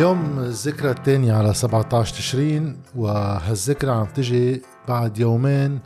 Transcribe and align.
اليوم 0.00 0.38
الذكرى 0.38 0.90
الثانية 0.90 1.32
على 1.32 1.54
17 1.54 2.14
تشرين 2.14 2.82
وهالذكرى 2.94 3.90
عم 3.90 4.06
تجي 4.06 4.62
بعد 4.88 5.18
يومين 5.18 5.80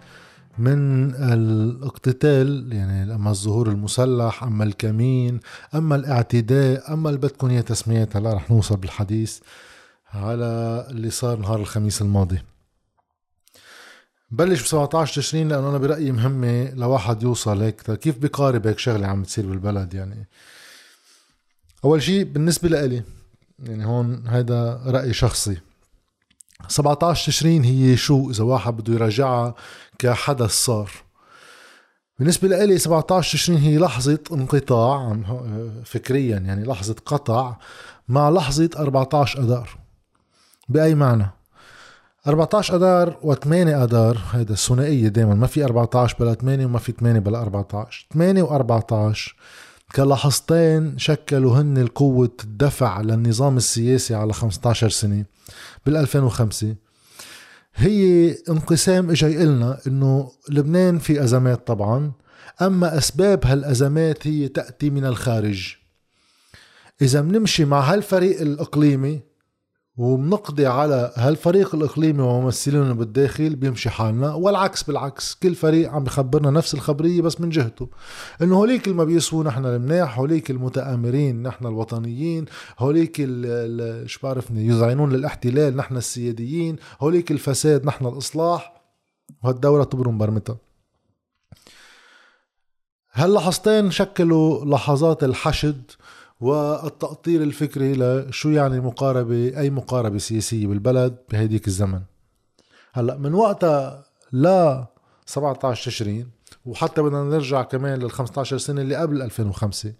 من 0.59 1.14
الاقتتال 1.14 2.73
يعني 2.73 3.14
أما 3.14 3.30
الظهور 3.30 3.69
المسلح 3.69 4.43
أما 4.43 4.64
الكمين 4.64 5.41
أما 5.75 5.96
الاعتداء 5.96 6.93
أما 6.93 7.09
اللي 7.09 7.21
بدكم 7.21 7.50
إياه 7.50 7.61
تسميات 7.61 8.16
هلا 8.16 8.35
رح 8.35 8.50
نوصل 8.50 8.77
بالحديث 8.77 9.39
على 10.12 10.87
اللي 10.91 11.11
صار 11.11 11.39
نهار 11.39 11.61
الخميس 11.61 12.03
الماضي. 12.03 12.39
بلش 14.31 14.62
ب 14.62 14.67
17 14.67 15.23
تشرين 15.23 15.49
لأنه 15.49 15.71
أنا 15.71 15.79
برأيي 15.79 16.12
مهمة 16.12 16.71
لواحد 16.75 17.23
يوصل 17.23 17.62
هيك 17.62 17.91
كيف 17.91 18.19
بقارب 18.19 18.67
هيك 18.67 18.79
شغلة 18.79 19.07
عم 19.07 19.23
تصير 19.23 19.46
بالبلد 19.46 19.95
يعني. 19.95 20.28
أول 21.84 22.02
شيء 22.02 22.24
بالنسبة 22.24 22.69
لإلي 22.69 23.02
يعني 23.59 23.87
هون 23.87 24.25
هذا 24.27 24.83
رأي 24.87 25.13
شخصي. 25.13 25.57
17 26.69 27.27
تشرين 27.27 27.65
هي 27.65 27.97
شو 27.97 28.30
إذا 28.30 28.45
واحد 28.45 28.77
بده 28.77 28.95
يراجعها 28.95 29.55
كحدث 29.99 30.51
صار. 30.51 30.91
بالنسبة 32.19 32.49
لي 32.49 32.79
17 32.79 33.39
تشرين 33.39 33.59
هي 33.59 33.79
لحظة 33.79 34.19
انقطاع 34.33 35.17
فكريا 35.85 36.39
يعني 36.39 36.65
لحظة 36.65 36.97
قطع 37.07 37.57
مع 38.09 38.30
لحظة 38.30 38.71
14 38.77 39.41
أذار 39.41 39.69
بأي 40.69 40.95
معنى؟ 40.95 41.30
14 42.27 42.77
أذار 42.77 43.16
و8 43.23 43.52
أذار 43.52 44.19
هيدا 44.33 44.52
الثنائية 44.52 45.09
دائما 45.09 45.35
ما 45.35 45.47
في 45.47 45.65
14 45.65 46.16
بلا 46.21 46.35
8 46.35 46.66
وما 46.66 46.79
في 46.79 46.93
8 46.93 47.21
بلا 47.21 47.43
14 47.43 48.07
8 48.13 48.45
و14 48.45 49.16
كلحظتين 49.95 50.98
شكلوا 50.98 51.61
هن 51.61 51.87
قوة 51.87 52.37
الدفع 52.45 53.01
للنظام 53.01 53.57
السياسي 53.57 54.15
على 54.15 54.32
15 54.32 54.88
سنة 54.88 55.24
بال 55.87 55.96
2005 55.96 56.74
هي 57.74 58.30
انقسام 58.49 59.10
اجى 59.10 59.27
يقلنا 59.27 59.79
إنه 59.87 60.30
لبنان 60.49 60.99
في 60.99 61.24
أزمات 61.24 61.66
طبعا 61.66 62.13
أما 62.63 62.99
أسباب 62.99 63.46
هالأزمات 63.46 64.27
هي 64.27 64.49
تأتي 64.49 64.91
من 64.91 65.05
الخارج. 65.05 65.75
إذا 67.03 67.21
بنمشي 67.21 67.65
مع 67.65 67.81
هالفريق 67.81 68.41
الإقليمي 68.41 69.21
وبنقضي 69.97 70.66
على 70.66 71.12
هالفريق 71.16 71.75
الإقليمي 71.75 72.22
وممثلينه 72.22 72.92
بالداخل 72.92 73.56
بيمشي 73.56 73.91
حالنا 73.91 74.34
والعكس 74.34 74.82
بالعكس 74.82 75.34
كل 75.34 75.54
فريق 75.54 75.91
عم 75.91 76.04
بخبرنا 76.04 76.50
نفس 76.50 76.75
الخبرية 76.75 77.22
بس 77.22 77.41
من 77.41 77.48
جهته. 77.48 77.88
إنه 78.42 78.56
هوليك 78.56 78.84
اللي 78.84 78.98
ما 78.98 79.04
بيسووا 79.04 79.44
نحن 79.44 79.66
المناح 79.66 80.19
هوليك 80.19 80.50
المتآمرين 80.50 81.42
نحن 81.42 81.66
الوطنيين 81.66 82.44
هوليك 82.78 83.16
شو 84.06 84.20
بعرفني 84.22 84.66
يزعنون 84.66 85.12
للاحتلال 85.12 85.76
نحن 85.76 85.97
السياديين 85.97 86.76
هوليك 87.00 87.31
الفساد 87.31 87.87
نحن 87.87 88.06
الإصلاح 88.06 88.82
وهالدورة 89.44 89.84
تبرم 89.84 90.19
برمتها. 90.19 90.56
هاللحظتين 93.12 93.91
شكلوا 93.91 94.65
لحظات 94.65 95.25
الحشد 95.25 95.91
والتأطير 96.41 97.43
الفكري 97.43 97.93
لشو 97.93 98.50
يعني 98.50 98.81
مقاربة 98.81 99.60
أي 99.60 99.71
مقاربة 99.71 100.19
سياسية 100.19 100.66
بالبلد 100.66 101.16
بهديك 101.31 101.66
الزمن. 101.66 102.00
هلأ 102.93 103.16
من 103.16 103.34
وقتها 103.34 104.04
ل 104.32 104.75
17 105.27 105.91
تشرين 105.91 106.31
وحتى 106.66 107.03
بدنا 107.03 107.25
نرجع 107.25 107.62
كمان 107.62 107.99
لل 107.99 108.10
15 108.10 108.59
سنة 108.59 108.81
اللي 108.81 108.97
قبل 108.97 109.22
2005 109.22 109.93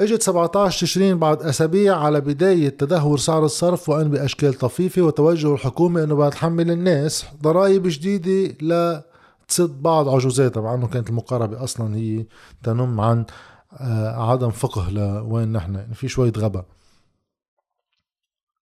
إجت 0.00 0.22
17 0.22 0.86
تشرين 0.86 1.18
بعد 1.18 1.42
أسابيع 1.42 1.96
على 1.96 2.20
بداية 2.20 2.68
تدهور 2.68 3.18
سعر 3.18 3.44
الصرف 3.44 3.88
وان 3.88 4.10
بأشكال 4.10 4.54
طفيفة 4.54 5.02
وتوجه 5.02 5.54
الحكومة 5.54 6.04
إنه 6.04 6.14
بدها 6.14 6.30
تحمل 6.30 6.70
الناس 6.70 7.24
ضرائب 7.42 7.82
جديدة 7.86 8.56
ل 8.62 9.00
تسد 9.48 9.82
بعض 9.82 10.08
عجوزاتها 10.08 10.60
مع 10.60 10.74
إنه 10.74 10.86
كانت 10.86 11.10
المقاربة 11.10 11.64
أصلا 11.64 11.96
هي 11.96 12.26
تنم 12.62 13.00
عن 13.00 13.24
عدم 13.72 14.50
فقه 14.50 14.90
لوين 14.90 15.52
نحن. 15.52 15.92
في 15.92 16.08
شوية 16.08 16.32
غبا 16.36 16.64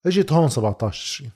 اجت 0.06 0.32
هون 0.32 0.50
17 0.50 1.04
تشرين 1.04 1.32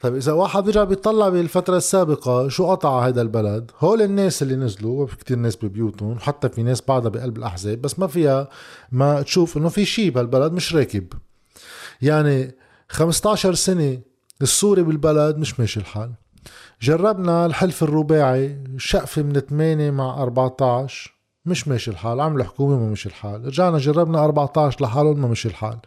طيب 0.00 0.16
إذا 0.16 0.32
واحد 0.32 0.64
بيرجع 0.64 0.84
بيطلع 0.84 1.28
بالفترة 1.28 1.76
السابقة 1.76 2.48
شو 2.48 2.70
قطع 2.70 3.06
هذا 3.06 3.22
البلد؟ 3.22 3.70
هول 3.78 4.02
الناس 4.02 4.42
اللي 4.42 4.56
نزلوا 4.56 5.06
في 5.06 5.16
كتير 5.16 5.36
ناس 5.36 5.56
ببيوتهم 5.56 6.18
حتى 6.18 6.48
في 6.48 6.62
ناس 6.62 6.82
بعدها 6.88 7.10
بقلب 7.10 7.36
الأحزاب 7.36 7.82
بس 7.82 7.98
ما 7.98 8.06
فيها 8.06 8.48
ما 8.92 9.22
تشوف 9.22 9.56
إنه 9.56 9.68
في 9.68 9.84
شيء 9.84 10.10
بهالبلد 10.10 10.52
مش 10.52 10.74
راكب. 10.74 11.12
يعني 12.02 12.54
15 12.88 13.54
سنة 13.54 14.00
السوري 14.42 14.82
بالبلد 14.82 15.36
مش 15.36 15.60
ماشي 15.60 15.80
الحال. 15.80 16.12
جربنا 16.82 17.46
الحلف 17.46 17.82
الرباعي 17.82 18.64
شقفة 18.78 19.22
من 19.22 19.40
8 19.40 19.90
مع 19.90 20.22
14 20.22 21.19
مش 21.44 21.68
ماشي 21.68 21.90
الحال 21.90 22.20
عملوا 22.20 22.44
حكومة 22.44 22.78
ما 22.78 22.90
مشي 22.90 23.08
الحال. 23.08 23.44
رجعنا 23.44 23.78
جربنا 23.78 24.24
14 24.24 24.84
لحالهم 24.84 25.20
ما 25.20 25.28
مشي 25.28 25.48
الحال. 25.48 25.78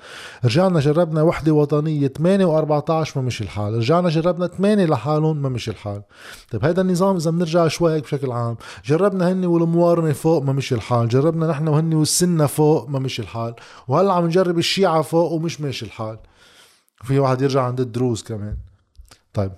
رجعنا 0.45 0.79
جربنا 0.79 1.21
وحدة 1.21 1.51
وطنية 1.51 2.07
8 2.07 2.45
و14 2.45 3.17
ما 3.17 3.21
مشي 3.21 3.43
الحال. 3.43 3.73
رجعنا 3.73 4.09
جربنا 4.09 4.47
8 4.47 4.85
لحالهم 4.85 5.37
ما 5.37 5.49
مشي 5.49 5.71
الحال. 5.71 6.01
طيب 6.51 6.65
هذا 6.65 6.81
النظام 6.81 7.15
إذا 7.15 7.31
بنرجع 7.31 7.67
شوي 7.67 7.93
هيك 7.93 8.03
بشكل 8.03 8.31
عام 8.31 8.57
جربنا 8.85 9.31
هني 9.31 9.47
والموارنة 9.47 10.13
فوق 10.13 10.43
ما 10.43 10.53
مشي 10.53 10.75
الحال 10.75 11.09
جربنا 11.09 11.47
نحن 11.47 11.67
وهني 11.67 11.95
والسنة 11.95 12.45
فوق 12.45 12.89
ما 12.89 12.99
مشي 12.99 13.21
الحال 13.21 13.53
وهلا 13.87 14.13
عم 14.13 14.25
نجرب 14.25 14.57
الشيعة 14.57 15.01
فوق 15.01 15.31
ومش 15.31 15.61
ماشي 15.61 15.85
الحال. 15.85 16.17
في 17.03 17.19
واحد 17.19 17.41
يرجع 17.41 17.61
عند 17.61 17.79
الدروز 17.79 18.23
كمان. 18.23 18.57
طيب 19.33 19.51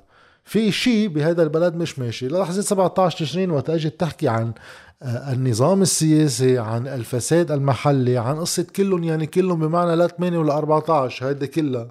في 0.45 0.71
شيء 0.71 1.07
بهذا 1.07 1.43
البلد 1.43 1.75
مش 1.75 1.99
ماشي. 1.99 2.27
لحظة 2.27 2.61
17 2.61 3.17
تشرين 3.17 3.51
وقت 3.51 3.69
اجت 3.69 3.99
تحكي 3.99 4.27
عن 4.27 4.53
النظام 5.05 5.81
السياسي 5.81 6.57
عن 6.59 6.87
الفساد 6.87 7.51
المحلي 7.51 8.17
عن 8.17 8.35
قصة 8.35 8.65
كلهم 8.75 9.03
يعني 9.03 9.25
كلهم 9.25 9.59
بمعنى 9.59 9.95
لا 9.95 10.07
8 10.07 10.37
ولا 10.37 10.57
14 10.57 11.27
هيدا 11.27 11.45
كلها. 11.45 11.87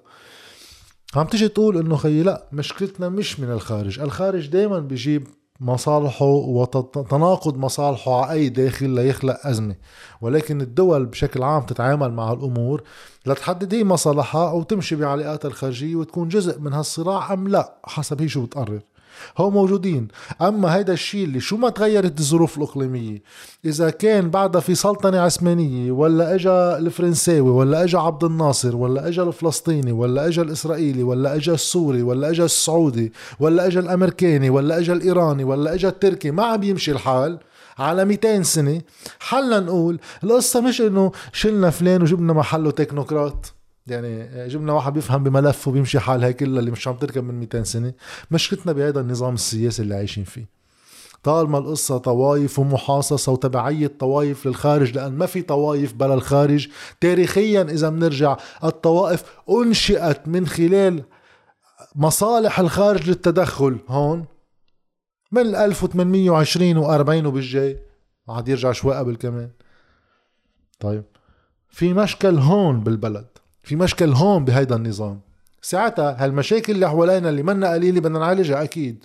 عم 1.17 1.27
تيجي 1.27 1.49
تقول 1.49 1.77
إنه 1.77 1.97
خيي 1.97 2.23
لا 2.23 2.49
مشكلتنا 2.53 3.09
مش 3.09 3.41
من 3.41 3.51
الخارج. 3.51 4.01
الخارج 4.01 4.47
دايما 4.47 4.79
بيجيب 4.79 5.27
مصالحه 5.61 6.27
وتناقض 6.27 7.57
مصالحه 7.57 8.21
على 8.21 8.33
أي 8.33 8.49
داخل 8.49 8.91
ليخلق 8.91 9.47
أزمة. 9.47 9.77
ولكن 10.21 10.61
الدول 10.61 11.07
بشكل 11.07 11.43
عام 11.43 11.63
تتعامل 11.63 12.13
مع 12.13 12.33
الأمور 12.33 12.83
لتحدد 13.27 13.75
هي 13.75 13.85
مصالحها 13.85 14.51
أو 14.51 14.63
تمشي 14.63 14.97
بعلاقاتها 14.97 15.49
الخارجية 15.49 15.97
وتكون 15.97 16.29
جزء 16.29 16.61
من 16.61 16.73
هالصراع 16.73 17.33
أم 17.33 17.49
لا 17.49 17.79
حسب 17.85 18.23
هي 18.23 18.29
شو 18.29 18.47
بتقرر. 18.47 18.81
هو 19.39 19.51
موجودين. 19.51 20.09
أما 20.43 20.77
هيدا 20.77 20.93
الشيء 20.93 21.25
اللي 21.25 21.41
شو 21.41 21.57
ما 21.57 21.69
تغيرت 21.69 22.21
الظروف 22.21 22.59
الإقليمية؟ 22.59 23.23
إذا 23.65 23.91
كان 23.91 24.31
بعدها 24.31 24.61
في 24.61 24.75
سلطنة 24.75 25.21
عثمانية 25.21 25.93
ولا 25.93 26.35
اجى 26.35 26.51
الفرنساوي 26.51 27.51
ولا 27.51 27.85
اجى 27.85 27.97
عبد 27.97 28.25
الناصر 28.25 28.77
ولا 28.77 29.09
اجى 29.09 29.23
الفلسطيني 29.23 29.93
ولا 29.93 30.27
اجى 30.27 30.41
الإسرائيلي 30.41 31.03
ولا 31.03 31.35
اجى 31.35 31.53
السوري 31.53 32.03
ولا 32.03 32.31
اجى 32.31 32.45
السعودي 32.45 33.13
ولا 33.41 33.67
اجى 33.67 33.79
الأمريكاني 33.79 34.51
ولا 34.51 34.79
اجى 34.79 34.93
الإيراني 34.93 35.45
ولا 35.45 35.75
اجى 35.75 35.89
التركي 35.89 36.31
ما 36.31 36.45
عم 36.45 36.63
يمشي 36.63 36.93
الحال. 36.93 37.39
على 37.79 38.05
200 38.05 38.43
سنة 38.43 38.81
حلنا 39.21 39.61
نقول 39.61 39.99
القصة 40.25 40.61
مش 40.61 40.81
إنه 40.81 41.13
شلنا 41.33 41.71
فلان 41.71 42.03
وجبنا 42.03 42.33
محله 42.33 42.71
تكنوقراط. 42.71 43.54
يعني 43.87 44.49
جبنا 44.49 44.73
واحد 44.73 44.93
بيفهم 44.93 45.23
بملف 45.23 45.69
وبيمشي 45.69 46.01
حال 46.01 46.25
هي 46.25 46.33
كلها 46.33 46.61
اللي 46.61 46.71
مش 46.71 46.89
عم 46.89 46.97
تركب 46.97 47.25
من 47.25 47.35
200 47.35 47.63
سنة. 47.63 47.93
مشكلتنا 48.31 48.73
بهذا 48.73 49.01
النظام 49.01 49.35
السياسي 49.35 49.83
اللي 49.83 49.95
عايشين 49.95 50.25
فيه. 50.25 50.49
طالما 51.23 51.59
القصة 51.59 51.99
طوايف 51.99 52.59
ومحاصصة 52.59 53.33
وتبعية 53.33 53.87
طوايف 53.99 54.47
للخارج 54.47 54.93
لأن 54.93 55.13
ما 55.13 55.27
في 55.27 55.43
طوايف 55.43 55.93
بلا 55.95 56.15
الخارج. 56.15 56.69
تاريخيا 57.01 57.63
إذا 57.63 57.89
بنرجع 57.89 58.37
الطوائف 58.65 59.25
أنشئت 59.51 60.29
من 60.29 60.47
خلال 60.47 61.03
مصالح 61.95 62.61
الخارج 62.61 63.09
للتدخل. 63.09 63.79
هون 63.89 64.25
من 65.33 65.55
1820 65.55 66.85
و40 66.85 67.27
وبالجاي. 67.27 67.79
عاد 68.29 68.49
يرجع 68.49 68.73
شوي 68.73 68.95
قبل 68.95 69.17
كمان. 69.17 69.51
طيب 70.81 71.05
في 71.69 71.93
مشكل 71.93 72.39
هون 72.39 72.81
بالبلد. 72.81 73.27
في 73.65 73.77
مشكل 73.77 74.13
هون 74.13 74.45
بهيدا 74.45 74.77
النظام. 74.77 75.21
ساعتها 75.63 76.25
هالمشاكل 76.25 76.73
اللي 76.73 76.89
حوالينا 76.89 77.29
اللي 77.29 77.43
منا 77.43 77.73
قليلة 77.73 78.01
بدنا 78.01 78.19
نعالجها 78.19 78.63
أكيد. 78.63 79.05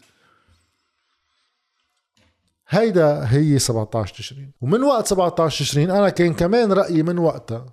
هيدا 2.70 3.26
هي 3.26 3.60
17 3.60 4.16
تشرين. 4.16 4.52
ومن 4.62 4.84
وقت 4.84 5.08
17 5.08 5.66
تشرين 5.66 5.92
أنا 5.92 6.10
كان 6.10 6.34
كمان 6.34 6.72
رأيي 6.72 7.04
من 7.04 7.18
وقتها 7.18 7.66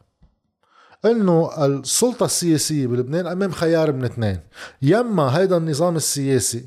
إنه 1.05 1.67
السلطة 1.67 2.25
السياسية 2.25 2.87
بلبنان 2.87 3.27
أمام 3.27 3.51
خيار 3.51 3.93
من 3.93 4.05
اثنين. 4.05 4.41
يما 4.83 5.39
هيدا 5.39 5.57
النظام 5.57 5.97
السياسي 5.97 6.65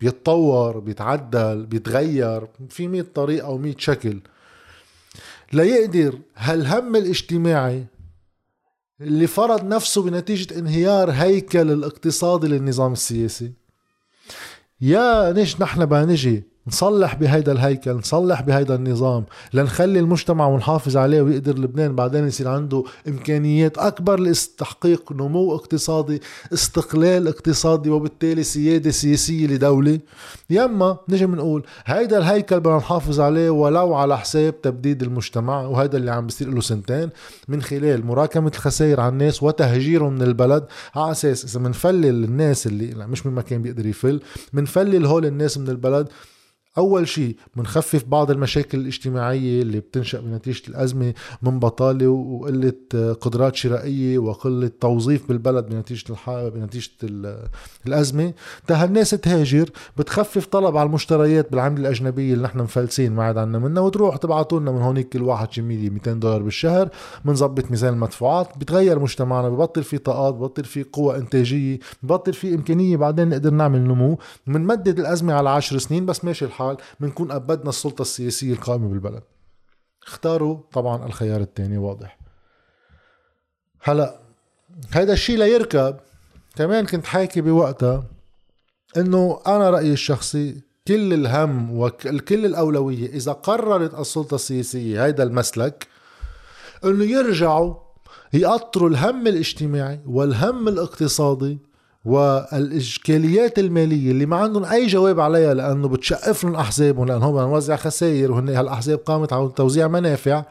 بيتطور 0.00 0.78
بيتعدل 0.78 1.66
بيتغير 1.66 2.48
في 2.68 2.88
مئة 2.88 3.06
طريقة 3.14 3.46
أو 3.46 3.58
مئة 3.58 3.74
شكل 3.78 4.20
ليقدر 5.52 6.18
هالهم 6.36 6.96
الاجتماعي 6.96 7.86
اللي 9.00 9.26
فرض 9.26 9.64
نفسه 9.64 10.02
بنتيجة 10.02 10.58
انهيار 10.58 11.10
هيكل 11.10 11.70
الاقتصادي 11.70 12.48
للنظام 12.48 12.92
السياسي. 12.92 13.52
يا 14.80 15.32
نيش 15.32 15.60
نحن 15.60 15.86
بقى 15.86 16.06
نجي 16.06 16.49
نصلح 16.66 17.14
بهيدا 17.14 17.52
الهيكل 17.52 17.92
نصلح 17.92 18.40
بهيدا 18.40 18.74
النظام 18.74 19.24
لنخلي 19.52 19.98
المجتمع 19.98 20.46
ونحافظ 20.46 20.96
عليه 20.96 21.22
ويقدر 21.22 21.58
لبنان 21.58 21.94
بعدين 21.94 22.26
يصير 22.26 22.48
عنده 22.48 22.84
إمكانيات 23.08 23.78
أكبر 23.78 24.20
لتحقيق 24.20 25.12
نمو 25.12 25.54
اقتصادي 25.54 26.22
استقلال 26.52 27.28
اقتصادي 27.28 27.90
وبالتالي 27.90 28.42
سيادة 28.42 28.90
سياسية 28.90 29.46
لدولة. 29.46 30.00
يما 30.50 30.96
نجي 31.08 31.26
بنقول 31.26 31.64
هيدا 31.84 32.18
الهيكل 32.18 32.60
بدنا 32.60 32.76
نحافظ 32.76 33.20
عليه 33.20 33.50
ولو 33.50 33.94
على 33.94 34.18
حساب 34.18 34.62
تبديد 34.62 35.02
المجتمع 35.02 35.60
وهذا 35.60 35.96
اللي 35.96 36.10
عم 36.10 36.26
بيصير 36.26 36.48
له 36.54 36.60
سنتين 36.60 37.10
من 37.48 37.62
خلال 37.62 38.06
مراكمة 38.06 38.52
الخسائر 38.54 39.00
على 39.00 39.12
الناس 39.12 39.42
وتهجيرهم 39.42 40.12
من 40.12 40.22
البلد 40.22 40.64
على 40.94 41.10
أساس 41.10 41.44
إذا 41.44 41.60
بنفلل 41.60 42.24
الناس 42.24 42.66
اللي 42.66 43.06
مش 43.06 43.26
من 43.26 43.34
مكان 43.34 43.62
بيقدر 43.62 43.86
يفل 43.86 44.20
بنفلل 44.52 45.06
هول 45.06 45.26
الناس 45.26 45.58
من 45.58 45.68
البلد 45.68 46.08
أول 46.78 47.08
شيء 47.08 47.36
بنخفف 47.56 48.04
بعض 48.04 48.30
المشاكل 48.30 48.78
الاجتماعية 48.78 49.62
اللي 49.62 49.80
بتنشأ 49.80 50.20
بنتيجه 50.20 50.62
الأزمة 50.68 51.14
من 51.42 51.58
بطالة 51.58 52.08
وقلة 52.08 52.72
قدرات 53.20 53.56
شرائية 53.56 54.18
وقلة 54.18 54.70
توظيف 54.80 55.28
بالبلد 55.28 55.66
بنتيجه 55.68 56.04
الح... 56.10 56.30
بنتيجه 56.30 56.88
الأزمة. 57.86 58.32
تا 58.66 58.84
الناس 58.84 59.10
تهاجر 59.10 59.70
بتخفف 59.96 60.46
طلب 60.46 60.76
على 60.76 60.86
المشتريات 60.86 61.50
بالعملة 61.50 61.80
الأجنبية 61.80 62.34
اللي 62.34 62.44
نحن 62.44 62.58
مفلسين 62.58 63.12
ما 63.12 63.24
عاد 63.24 63.38
عنا 63.38 63.58
منها 63.58 63.82
وتروح 63.82 64.16
تبعتوا 64.16 64.60
لنا 64.60 64.70
من 64.72 64.82
هونيك 64.82 65.08
كل 65.08 65.22
واحد 65.22 65.52
شي 65.52 65.62
200 65.62 66.12
دولار 66.12 66.42
بالشهر. 66.42 66.88
بنظبط 67.24 67.70
ميزان 67.70 67.92
المدفوعات 67.92 68.58
بتغير 68.58 68.98
مجتمعنا 68.98 69.48
ببطل 69.48 69.82
في 69.82 69.98
طاقات 69.98 70.34
ببطل 70.34 70.64
في 70.64 70.82
قوة 70.82 71.16
إنتاجية 71.16 71.78
ببطل 72.02 72.32
في 72.32 72.54
إمكانية 72.54 72.96
بعدين 72.96 73.28
نقدر 73.28 73.50
نعمل 73.50 73.80
نمو. 73.80 74.18
بنمدد 74.46 74.98
الأزمة 74.98 75.32
على 75.34 75.50
10 75.50 75.78
سنين 75.78 76.06
بس 76.06 76.24
ماشي 76.24 76.44
الحال. 76.44 76.59
الحال 76.60 76.76
بنكون 77.00 77.30
أبدنا 77.30 77.68
السلطة 77.68 78.02
السياسية 78.02 78.52
القائمة 78.52 78.88
بالبلد. 78.88 79.22
اختاروا 80.06 80.58
طبعا 80.72 81.06
الخيار 81.06 81.40
الثاني 81.40 81.78
واضح. 81.78 82.18
هلا 83.82 84.20
هيدا 84.92 85.12
الشيء 85.12 85.38
ليركب 85.38 85.96
كمان 86.56 86.86
كنت 86.86 87.06
حاكي 87.06 87.40
بوقتها 87.40 88.04
إنه 88.96 89.40
أنا 89.46 89.70
رأيي 89.70 89.92
الشخصي 89.92 90.60
كل 90.88 91.12
الهم 91.12 91.78
وكل 91.78 92.44
الأولوية 92.46 93.06
إذا 93.06 93.32
قررت 93.32 93.94
السلطة 93.94 94.34
السياسية 94.34 95.04
هيدا 95.04 95.22
المسلك 95.22 95.86
إنه 96.84 97.04
يرجعوا 97.04 97.74
يقطروا 98.32 98.88
الهم 98.88 99.26
الاجتماعي 99.26 100.00
والهم 100.06 100.68
الاقتصادي 100.68 101.58
والإشكاليات 102.04 103.58
المالية 103.58 104.10
اللي 104.10 104.26
ما 104.26 104.36
عندهم 104.36 104.64
أي 104.64 104.86
جواب 104.86 105.20
عليها 105.20 105.54
لأنه 105.54 105.88
بتشقف 105.88 106.44
لهم 106.44 106.54
أحزابهم 106.54 107.06
لانهم 107.06 107.34
موزع 107.50 107.76
خسائر 107.76 108.32
وهن 108.32 108.48
هالأحزاب 108.48 108.98
قامت 108.98 109.32
على 109.32 109.52
توزيع 109.56 109.88
منافع 109.88 110.44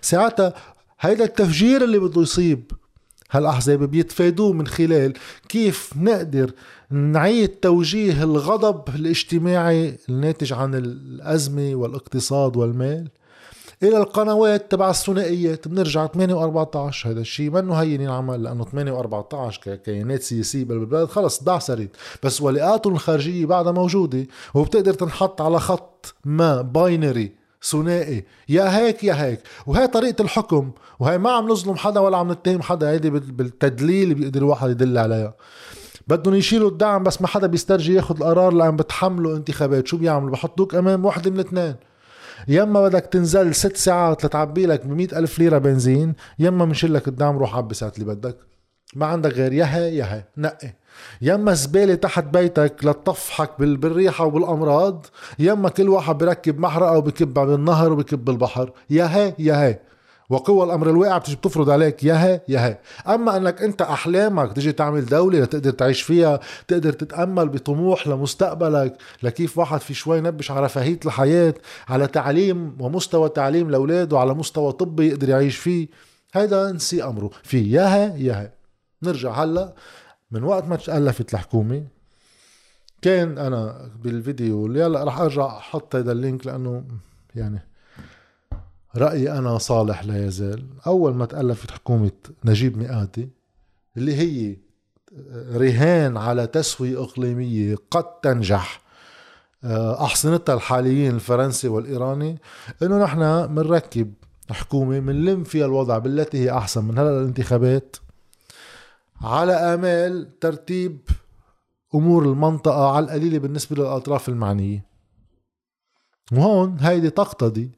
ساعتها 0.00 0.54
هيدا 1.00 1.24
التفجير 1.24 1.84
اللي 1.84 1.98
بده 1.98 2.22
يصيب 2.22 2.72
هالأحزاب 3.30 3.82
بيتفادوه 3.82 4.52
من 4.52 4.66
خلال 4.66 5.12
كيف 5.48 5.90
نقدر 5.96 6.50
نعيد 6.90 7.48
توجيه 7.48 8.22
الغضب 8.22 8.94
الاجتماعي 8.94 9.98
الناتج 10.08 10.52
عن 10.52 10.74
الأزمة 10.74 11.74
والاقتصاد 11.74 12.56
والمال. 12.56 13.08
إلى 13.82 13.96
القنوات 13.96 14.70
تبع 14.70 14.90
الثنائيات 14.90 15.68
بنرجع 15.68 16.06
8 16.06 16.34
و14 16.34 17.06
هذا 17.06 17.20
الشيء 17.20 17.50
منه 17.50 17.74
هين 17.74 18.00
ينعمل 18.00 18.42
لأنه 18.42 18.64
8 18.64 19.02
و14 19.02 19.58
ككيانات 19.58 20.22
سياسية. 20.22 20.64
بالبلد 20.64 21.08
خلص 21.08 21.42
دعسرت 21.42 21.90
بس 22.22 22.42
ولقاتهم 22.42 22.92
الخارجية 22.94 23.46
بعدها 23.46 23.72
موجودة 23.72 24.26
وبتقدر 24.54 24.94
تنحط 24.94 25.42
على 25.42 25.60
خط 25.60 26.14
ما 26.24 26.62
باينري 26.62 27.32
ثنائي. 27.62 28.24
يا 28.48 28.78
هيك 28.78 29.04
يا 29.04 29.24
هيك. 29.24 29.40
وهي 29.66 29.86
طريقة 29.86 30.22
الحكم. 30.22 30.70
وهي 31.00 31.18
ما 31.18 31.30
عم 31.30 31.48
نظلم 31.48 31.76
حدا 31.76 32.00
ولا 32.00 32.16
عم 32.16 32.32
نتهم 32.32 32.62
حدا. 32.62 32.90
هيدي 32.90 33.10
بالتدليل 33.10 34.14
بيقدر 34.14 34.40
الواحد 34.40 34.70
يدل 34.70 34.98
عليها. 34.98 35.34
بدهم 36.08 36.34
يشيلوا 36.34 36.70
الدعم 36.70 37.02
بس 37.02 37.22
ما 37.22 37.26
حدا 37.26 37.46
بيسترجي 37.46 37.94
ياخذ 37.94 38.16
القرار 38.16 38.52
لأن 38.52 38.76
بتحملوا 38.76 39.36
انتخابات. 39.36 39.86
شو 39.86 39.96
بيعملوا؟ 39.96 40.30
بحطوك 40.30 40.74
أمام 40.74 41.04
وحده 41.04 41.30
من 41.30 41.40
الاثنين 42.48 42.62
يما 42.62 42.82
بدك 42.82 43.06
تنزل 43.06 43.54
ست 43.54 43.76
ساعات 43.76 44.24
لتعبي 44.24 44.66
لك 44.66 44.86
ب 44.86 45.00
ألف 45.00 45.38
ليرة 45.38 45.58
بنزين 45.58 46.14
يما 46.38 46.64
بنشيل 46.64 46.94
لك 46.94 47.08
الدعم 47.08 47.38
روح 47.38 47.56
عبي 47.56 47.74
ساعة 47.74 47.92
اللي 47.98 48.14
بدك. 48.14 48.36
ما 48.96 49.06
عندك 49.06 49.32
غير 49.32 49.52
يا 49.52 49.64
هي 49.64 49.96
يا 49.96 50.04
هي 50.04 50.24
نقي. 50.36 50.74
يما 51.22 51.54
زبالة 51.54 51.94
تحت 51.94 52.24
بيتك 52.24 52.84
لتطفحك 52.84 53.50
بالريحة 53.58 54.24
وبالأمراض 54.24 55.06
يما 55.38 55.68
كل 55.68 55.88
واحد 55.88 56.18
بركب 56.18 56.58
محرقة 56.58 56.98
وبكب 56.98 57.34
بالنهر 57.34 57.92
وبكب 57.92 58.24
بالبحر. 58.24 58.72
يا 58.90 59.04
هي 59.04 59.34
يا 59.38 59.62
هي 59.62 59.80
وقوى 60.30 60.64
الأمر 60.64 60.90
الواقع 60.90 61.18
بتيجي 61.18 61.36
بتفرض 61.36 61.70
عليك 61.70 62.04
ياها 62.04 62.40
ياها 62.48 62.78
أما 63.08 63.36
إنك 63.36 63.62
أنت 63.62 63.82
أحلامك 63.82 64.52
تيجي 64.52 64.72
تعمل 64.72 65.06
دولة 65.06 65.38
لتقدر 65.40 65.70
تعيش 65.70 66.02
فيها 66.02 66.40
تقدر 66.68 66.92
تتأمل 66.92 67.48
بطموح 67.48 68.08
لمستقبلك 68.08 68.96
لكيف 69.22 69.58
واحد 69.58 69.80
في 69.80 69.94
شوي 69.94 70.20
نبش 70.20 70.50
على 70.50 70.64
رفاهيه 70.64 71.00
الحياة 71.06 71.54
على 71.88 72.06
تعليم 72.06 72.76
ومستوى 72.80 73.28
تعليم 73.28 73.70
لأولاده 73.70 74.18
على 74.18 74.34
مستوى 74.34 74.72
طبي 74.72 75.08
يقدر 75.08 75.28
يعيش 75.28 75.56
فيه. 75.56 75.88
هيدا 76.32 76.72
نسي 76.72 77.04
أمره. 77.04 77.30
في 77.42 77.70
ياها 77.70 78.16
ياها 78.16 78.52
نرجع 79.02 79.32
هلأ. 79.32 79.74
من 80.30 80.44
وقت 80.44 80.64
ما 80.64 80.76
تألفت 80.76 81.34
الحكومة 81.34 81.84
كان 83.02 83.38
أنا 83.38 83.90
بالفيديو 84.02 84.66
اللي 84.66 84.82
هلأ 84.82 85.04
رح 85.04 85.20
أرجع 85.20 85.46
أحط 85.46 85.96
هذا 85.96 86.12
اللينك 86.12 86.46
لأنه 86.46 86.84
يعني 87.34 87.62
رأيي 88.96 89.32
أنا 89.38 89.58
صالح 89.58 90.04
لا 90.04 90.26
يزال. 90.26 90.64
أول 90.86 91.14
ما 91.14 91.26
تألفت 91.26 91.70
حكومة 91.70 92.12
نجيب 92.44 92.78
مئاتي 92.78 93.28
اللي 93.96 94.14
هي 94.14 94.56
رهان 95.52 96.16
على 96.16 96.46
تسوية 96.46 97.02
إقليمية 97.02 97.76
قد 97.90 98.20
تنجح. 98.20 98.84
آه، 99.64 100.04
أحصنتها 100.04 100.54
الحاليين 100.54 101.14
الفرنسي 101.14 101.68
والإيراني 101.68 102.38
إنه 102.82 103.04
نحن 103.04 103.46
بنركب 103.46 104.14
حكومة 104.50 104.98
بنلم 104.98 105.44
فيها 105.44 105.66
الوضع 105.66 105.98
بالتي 105.98 106.38
هي 106.38 106.50
أحسن 106.50 106.84
من 106.84 106.98
هلا 106.98 107.20
الانتخابات 107.20 107.96
على 109.20 109.52
آمال 109.52 110.38
ترتيب 110.40 110.98
أمور 111.94 112.24
المنطقة 112.24 112.90
على 112.90 113.04
القليلة 113.04 113.38
بالنسبة 113.38 113.76
للأطراف 113.76 114.28
المعنية. 114.28 114.84
وهون 116.32 116.76
هيدي 116.80 117.10
تقتضي 117.10 117.70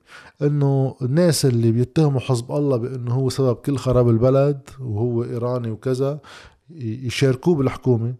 إنه 0.42 0.96
الناس 1.02 1.46
اللي 1.46 1.72
بيتهموا 1.72 2.20
حزب 2.20 2.52
الله 2.52 2.76
بإنه 2.76 3.14
هو 3.14 3.28
سبب 3.28 3.56
كل 3.56 3.76
خراب 3.76 4.08
البلد 4.08 4.60
وهو 4.80 5.24
إيراني 5.24 5.70
وكذا 5.70 6.20
يشاركوه 6.80 7.54
بالحكومة. 7.54 8.14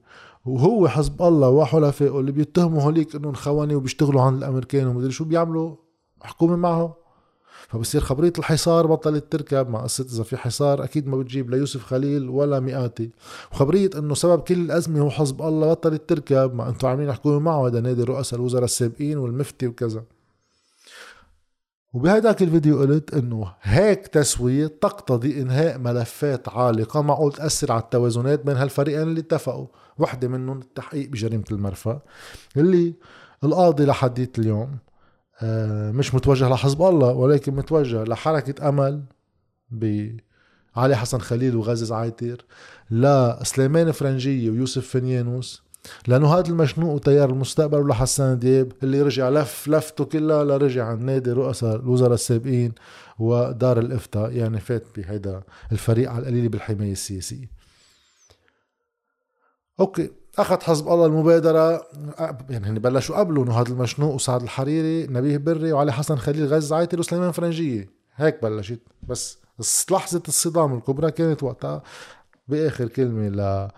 وهو 0.44 0.88
حزب 0.88 1.22
الله 1.22 1.48
وحلفائه 1.48 2.20
اللي 2.20 2.32
بيتهموا 2.32 2.82
هوليك 2.82 3.16
إنهم 3.16 3.34
خواني 3.34 3.74
وبيشتغلوا 3.74 4.22
عند 4.22 4.36
الأمريكان 4.38 4.86
ومدري 4.86 5.10
شو 5.10 5.24
بيعملوا 5.24 5.76
حكومة 6.22 6.56
معه 6.56 6.96
فبصير 7.68 8.00
خبرية 8.00 8.32
الحصار 8.38 8.86
بطلت 8.86 9.32
تركب 9.32 9.68
مع 9.68 9.82
قصة 9.82 10.04
إذا 10.04 10.22
في 10.22 10.36
حصار 10.36 10.84
أكيد 10.84 11.06
ما 11.06 11.16
بتجيب 11.16 11.50
ليوسف 11.50 11.84
خليل 11.84 12.28
ولا 12.28 12.60
مئاتي. 12.60 13.10
وخبرية 13.52 13.90
إنه 13.98 14.14
سبب 14.14 14.40
كل 14.40 14.54
الأزمة 14.54 15.00
هو 15.00 15.10
حزب 15.10 15.42
الله 15.42 15.70
بطلت 15.70 16.08
تركب 16.08 16.54
ما 16.54 16.68
أنتم 16.68 16.88
عاملين 16.88 17.12
حكومة 17.12 17.38
معه 17.38 17.66
هذا 17.66 17.80
نادي 17.80 18.02
رؤساء 18.02 18.40
الوزراء 18.40 18.64
السابقين 18.64 19.18
والمفتي 19.18 19.66
وكذا. 19.66 20.04
وبهداك 21.96 22.42
الفيديو 22.42 22.78
قلت 22.78 23.14
إنه 23.14 23.52
هيك 23.62 24.06
تسوية 24.06 24.66
تقتضي 24.66 25.42
إنهاء 25.42 25.78
ملفات 25.78 26.48
عالقة 26.48 27.02
معقول 27.02 27.32
تأثر 27.32 27.72
على 27.72 27.82
التوازنات 27.82 28.44
بين 28.46 28.56
هالفريقين 28.56 29.02
اللي 29.02 29.20
اتفقوا. 29.20 29.66
وحدة 29.98 30.28
منهم 30.28 30.58
التحقيق 30.58 31.08
بجريمة 31.08 31.44
المرفأ 31.50 32.00
اللي 32.56 32.94
القاضي 33.44 33.84
لحديت 33.84 34.38
اليوم 34.38 34.78
آه، 35.42 35.90
مش 35.90 36.14
متوجه 36.14 36.48
لحزب 36.48 36.82
الله 36.82 37.12
ولكن 37.12 37.54
متوجه 37.54 38.04
لحركة 38.04 38.68
أمل 38.68 39.02
ب 39.70 40.10
علي 40.76 40.96
حسن 40.96 41.18
خليل 41.18 41.56
وغازي 41.56 41.94
عايتر 41.94 42.44
لسليمان 42.90 43.92
فرنجية 43.92 44.50
ويوسف 44.50 44.88
فنيانوس 44.88 45.62
لأنه 46.06 46.34
هذا 46.34 46.48
المشنوق 46.48 46.94
وتيار 46.94 47.30
المستقبل 47.30 47.78
ولحسان 47.78 48.38
دياب 48.38 48.72
اللي 48.82 49.02
رجع 49.02 49.28
لف 49.28 49.68
لفته 49.68 50.04
كلها 50.04 50.44
لرجع 50.44 50.84
عن 50.86 51.04
نادي 51.04 51.32
رؤساء 51.32 51.76
الوزراء 51.76 52.14
السابقين 52.14 52.72
ودار 53.18 53.78
الإفتاء. 53.78 54.30
يعني 54.30 54.60
فات 54.60 54.84
بهيدا 54.96 55.42
الفريق 55.72 56.10
على 56.10 56.18
القليل 56.18 56.48
بالحماية 56.48 56.92
السياسية. 56.92 57.50
okay 59.80 60.10
أخذ 60.38 60.60
حزب 60.60 60.88
الله 60.88 61.06
المبادرة 61.06 61.86
يعني 62.50 62.66
هن 62.66 62.78
بلشوا 62.78 63.18
قبله 63.18 63.42
إنه 63.42 63.60
هذا 63.60 63.68
المشنوق 63.68 64.14
وسعد 64.14 64.42
الحريري 64.42 65.06
نبيه 65.06 65.36
بري 65.36 65.72
وعلي 65.72 65.92
حسن 65.92 66.16
خليل 66.16 66.46
غازي 66.46 66.72
زعيتر 66.72 66.98
وسليمان 67.00 67.30
فرنجية. 67.30 67.90
هيك 68.16 68.42
بلشت. 68.42 68.80
بس 69.02 69.38
لحظة 69.90 70.22
الصدام 70.28 70.74
الكبرى 70.74 71.10
كانت 71.10 71.42
وقتها 71.42 71.82
بآخر 72.48 72.88
كلمة 72.88 73.28
ل 73.28 73.68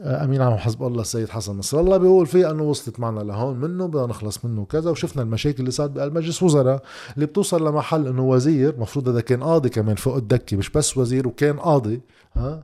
أمين 0.00 0.42
عام 0.42 0.56
حزب 0.56 0.82
الله 0.82 1.00
السيد 1.00 1.28
حسن 1.28 1.58
نصر 1.58 1.80
الله 1.80 1.96
بيقول 1.96 2.26
فيها 2.26 2.50
أنه 2.50 2.62
وصلت 2.62 3.00
معنا 3.00 3.20
لهون 3.20 3.56
منه 3.56 3.86
بدنا 3.86 4.06
نخلص 4.06 4.44
منه 4.44 4.64
كذا 4.64 4.90
وشفنا 4.90 5.22
المشاكل 5.22 5.58
اللي 5.60 5.70
صارت 5.70 5.90
بمجلس 5.90 6.42
وزراء 6.42 6.82
اللي 7.14 7.26
بتوصل 7.26 7.68
لمحل 7.68 8.06
إنه 8.06 8.22
وزير 8.22 8.80
مفروض 8.80 9.08
هذا 9.08 9.20
كان 9.20 9.42
قاضي 9.42 9.68
كمان 9.68 9.96
فوق 9.96 10.16
الدكة 10.16 10.56
مش 10.56 10.70
بس 10.70 10.96
وزير 10.96 11.28
وكان 11.28 11.58
قاضي 11.58 12.00
ها؟ 12.34 12.62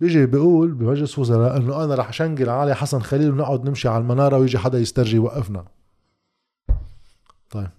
بيجي 0.00 0.26
بيقول 0.26 0.72
بمجلس 0.72 1.18
وزراء 1.18 1.56
إنه 1.56 1.84
أنا 1.84 1.94
رح 1.94 2.12
شنقل 2.12 2.48
علي 2.48 2.74
حسن 2.74 3.00
خليل 3.00 3.30
ونقعد 3.30 3.68
نمشي 3.68 3.88
على 3.88 3.98
المنارة 4.02 4.38
ويجي 4.38 4.58
حدا 4.58 4.78
يسترجي 4.78 5.16
يوقفنا. 5.16 5.64
طيب. 7.50 7.70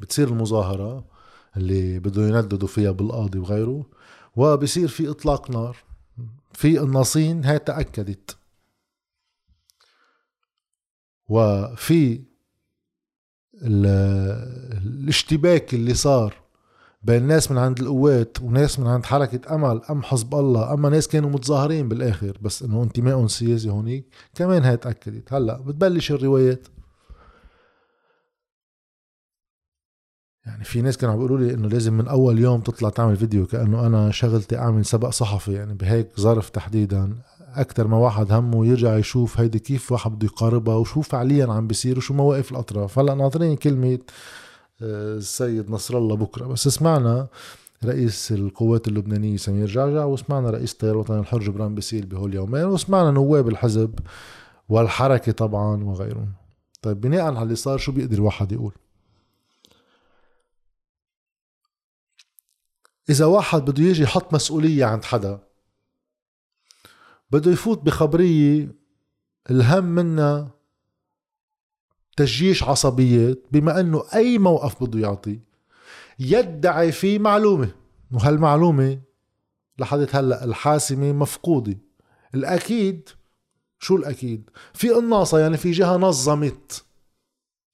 بتصير 0.00 0.28
المظاهرة 0.28 1.04
اللي 1.56 1.98
بده 1.98 2.22
ينددوا 2.22 2.68
فيها 2.68 2.90
بالقاضي 2.90 3.38
وغيره 3.38 3.86
وبصير 4.36 4.88
في 4.88 5.10
إطلاق 5.10 5.50
نار. 5.50 5.76
في 6.54 6.80
الناصين 6.80 7.44
هاي 7.44 7.58
تأكدت. 7.58 8.36
وفي 11.28 12.24
الاشتباك 14.82 15.74
اللي 15.74 15.94
صار 15.94 16.34
بين 17.02 17.22
ناس 17.22 17.50
من 17.50 17.58
عند 17.58 17.80
القوات 17.80 18.40
وناس 18.42 18.78
من 18.80 18.86
عند 18.86 19.06
حركة 19.06 19.54
أمل 19.54 19.80
أم 19.90 20.02
حزب 20.02 20.34
الله 20.34 20.74
أما 20.74 20.88
ناس 20.88 21.08
كانوا 21.08 21.30
متظاهرين 21.30 21.88
بالآخر 21.88 22.38
بس 22.42 22.62
إنه 22.62 22.82
انتمائهم 22.82 23.28
سياسي 23.28 23.70
هونيك 23.70 24.04
كمان 24.34 24.62
هاي 24.62 24.76
تأكدت. 24.76 25.32
هلأ 25.32 25.60
بتبلش 25.60 26.12
الروايات. 26.12 26.68
يعني 30.46 30.64
في 30.64 30.82
ناس 30.82 30.96
كانوا 30.96 31.14
بيقولوا 31.14 31.38
لي 31.38 31.54
إنه 31.54 31.68
لازم 31.68 31.92
من 31.94 32.08
أول 32.08 32.38
يوم 32.38 32.60
تطلع 32.60 32.88
تعمل 32.88 33.16
فيديو 33.16 33.46
كأنه 33.46 33.86
أنا 33.86 34.10
شغلتي 34.10 34.58
أعمل 34.58 34.84
سبق 34.84 35.10
صحفي 35.10 35.52
يعني 35.52 35.74
بهيك 35.74 36.20
ظرف 36.20 36.50
تحديدا. 36.50 37.14
أكثر 37.54 37.86
ما 37.86 37.96
واحد 37.96 38.32
همه 38.32 38.66
يرجع 38.66 38.96
يشوف 38.96 39.40
هيدي 39.40 39.58
كيف 39.58 39.92
واحد 39.92 40.10
بده 40.10 40.26
يقاربها 40.26 40.74
وشو 40.74 41.00
فعليا 41.00 41.52
عم 41.52 41.66
بيصير 41.66 41.98
وشو 41.98 42.14
مواقف 42.14 42.52
الأطراف. 42.52 42.98
هلأ 42.98 43.14
ناطرين 43.14 43.56
كلمة 43.56 43.98
آه، 44.82 45.16
السيد 45.16 45.70
نصر 45.70 45.98
الله 45.98 46.16
بكرة. 46.16 46.46
بس 46.46 46.68
سمعنا 46.68 47.28
رئيس 47.84 48.32
القوات 48.32 48.88
اللبنانية 48.88 49.36
سمير 49.36 49.66
جعجع 49.66 50.04
وسمعنا 50.04 50.50
رئيس 50.50 50.72
التيار 50.72 50.92
الوطني 50.92 51.20
الحر 51.20 51.38
جبران 51.38 51.74
باسيل 51.74 52.06
بهول 52.06 52.30
اليومين 52.30 52.64
وسمعنا 52.64 53.10
نواب 53.10 53.48
الحزب 53.48 53.98
والحركة 54.68 55.32
طبعا 55.32 55.84
وغيرهم. 55.84 56.32
طيب 56.82 57.00
بناء 57.00 57.20
على 57.20 57.42
اللي 57.42 57.54
صار 57.54 57.78
شو 57.78 57.92
بيقدر 57.92 58.16
الواحد 58.16 58.52
يقول؟ 58.52 58.72
إذا 63.10 63.24
واحد 63.24 63.64
بده 63.64 63.82
يجي 63.82 64.02
يحط 64.02 64.34
مسؤولية 64.34 64.84
عند 64.84 65.04
حدا 65.04 65.40
بده 67.30 67.50
يفوت 67.50 67.82
بخبرية 67.82 68.68
الهم 69.50 69.84
منها 69.84 70.50
تجيش 72.16 72.62
عصبيات 72.62 73.42
بما 73.52 73.80
إنه 73.80 74.04
أي 74.14 74.38
موقف 74.38 74.84
بده 74.84 75.00
يعطي 75.00 75.40
يدعي 76.18 76.92
فيه 76.92 77.18
معلومة. 77.18 77.70
وهالمعلومة 78.12 79.00
لحد 79.78 80.08
هلأ 80.12 80.44
الحاسمة 80.44 81.12
مفقودة. 81.12 81.78
الأكيد 82.34 83.08
شو 83.78 83.96
الأكيد؟ 83.96 84.50
في 84.72 84.90
قناصة 84.90 85.38
يعني 85.38 85.56
في 85.56 85.70
جهة 85.70 85.96
نظمت 85.96 86.84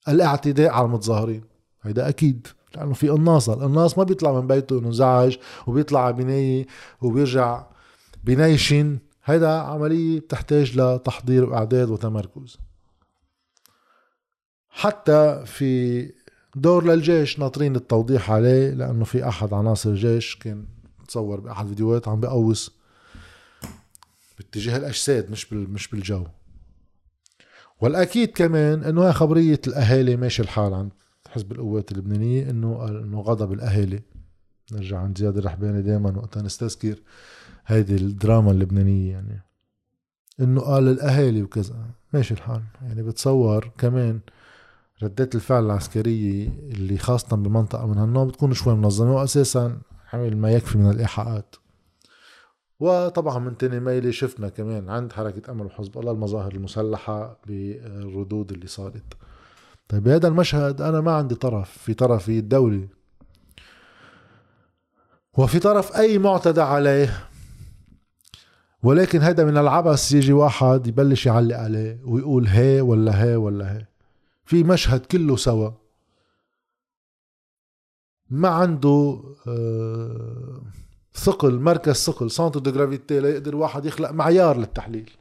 الاعتداء 0.07 0.71
على 0.71 0.85
المتظاهرين. 0.85 1.43
هيدا 1.81 2.09
أكيد. 2.09 2.47
لأنه 2.75 2.93
في 2.93 3.09
قناصة. 3.09 3.53
القناص 3.53 3.97
ما 3.97 4.03
بيطلع 4.03 4.41
من 4.41 4.47
بيته 4.47 4.79
إنه 4.79 4.91
زعج 4.91 5.37
وبيطلع 5.67 6.11
بنايه 6.11 6.67
وبيرجع 7.01 7.63
بنيشن 8.23 8.97
هيدا 9.25 9.49
عملية 9.49 10.19
بتحتاج 10.19 10.79
لتحضير 10.79 11.49
وإعداد 11.49 11.89
وتمركز. 11.89 12.57
حتى 14.69 15.43
في 15.45 16.11
دور 16.55 16.85
للجيش 16.85 17.39
ناطرين 17.39 17.75
التوضيح 17.75 18.31
عليه 18.31 18.69
لأنه 18.69 19.05
في 19.05 19.27
أحد 19.27 19.53
عناصر 19.53 19.89
الجيش 19.89 20.35
كان 20.35 20.65
تصور 21.07 21.39
بأحد 21.39 21.63
الفيديوهات 21.63 22.07
عم 22.07 22.19
بقوس 22.19 22.71
باتجاه 24.37 24.77
الأجساد 24.77 25.31
مش 25.31 25.53
مش 25.53 25.87
بالجو. 25.87 26.23
والأكيد 27.81 28.31
كمان 28.31 28.83
إنه 28.83 29.07
هي 29.07 29.13
خبرية 29.13 29.61
الأهالي 29.67 30.15
ماشي 30.15 30.41
الحال 30.41 30.73
عند 30.73 30.91
حزب 31.31 31.51
القوات 31.51 31.91
اللبنانية 31.91 32.49
إنه 32.49 32.87
إنه 32.87 33.21
غضب 33.21 33.53
الأهالي. 33.53 34.01
نرجع 34.71 34.99
عند 34.99 35.17
زياد 35.17 35.37
الرحباني 35.37 35.81
دائما 35.81 36.17
وقتها 36.17 36.43
نستذكر 36.43 36.95
هيدي 37.65 37.95
الدراما 37.95 38.51
اللبنانية 38.51 39.11
يعني. 39.11 39.43
إنه 40.39 40.61
قال 40.61 40.87
الأهالي 40.87 41.43
وكذا. 41.43 41.85
ماشي 42.13 42.33
الحال. 42.33 42.61
يعني 42.81 43.03
بتصور 43.03 43.71
كمان 43.77 44.19
ردات 45.03 45.35
الفعل 45.35 45.65
العسكرية 45.65 46.47
اللي 46.47 46.97
خاصة 46.97 47.37
بمنطقة 47.37 47.87
من 47.87 47.97
هالنوع 47.97 48.25
بتكون 48.25 48.53
شوي 48.53 48.75
منظمة 48.75 49.15
واساسا 49.15 49.77
عمل 50.13 50.37
ما 50.37 50.51
يكفي 50.51 50.77
من 50.77 50.91
الإيحاءات. 50.91 51.55
وطبعا 52.79 53.39
من 53.39 53.57
تاني 53.57 53.79
ميلة 53.79 54.11
شفنا 54.11 54.49
كمان 54.49 54.89
عند 54.89 55.13
حركة 55.13 55.51
أمل 55.51 55.65
وحزب 55.65 55.97
الله 55.97 56.11
المظاهر 56.11 56.51
المسلحة 56.51 57.39
بالردود 57.47 58.51
اللي 58.51 58.67
صارت. 58.67 59.13
طيب 59.87 60.03
بهذا 60.03 60.27
المشهد 60.27 60.81
أنا 60.81 61.01
ما 61.01 61.11
عندي 61.11 61.35
طرف 61.35 61.77
في 61.77 61.93
طرفي 61.93 62.39
الدولي 62.39 62.87
وفي 65.37 65.59
طرف 65.59 65.95
أي 65.95 66.17
معتدى 66.17 66.61
عليه 66.61 67.31
ولكن 68.83 69.19
هذا 69.19 69.45
من 69.45 69.57
العبث 69.57 70.11
يجي 70.11 70.33
واحد 70.33 70.87
يبلش 70.87 71.25
يعلق 71.25 71.57
عليه 71.57 71.99
ويقول 72.03 72.47
هي 72.47 72.81
ولا 72.81 73.23
هي 73.23 73.35
ولا 73.35 73.77
هي. 73.77 73.85
في 74.45 74.63
مشهد 74.63 75.05
كله 75.05 75.35
سوا. 75.35 75.71
ما 78.29 78.49
عنده 78.49 79.23
آه، 79.47 80.61
ثقل 81.13 81.59
مركز 81.59 81.95
ثقل 81.95 82.31
centre 82.31 82.59
de 82.59 82.71
gravité 82.71 83.19
ليقدر 83.19 83.55
واحد 83.55 83.85
يخلق 83.85 84.11
معيار 84.11 84.57
للتحليل. 84.57 85.11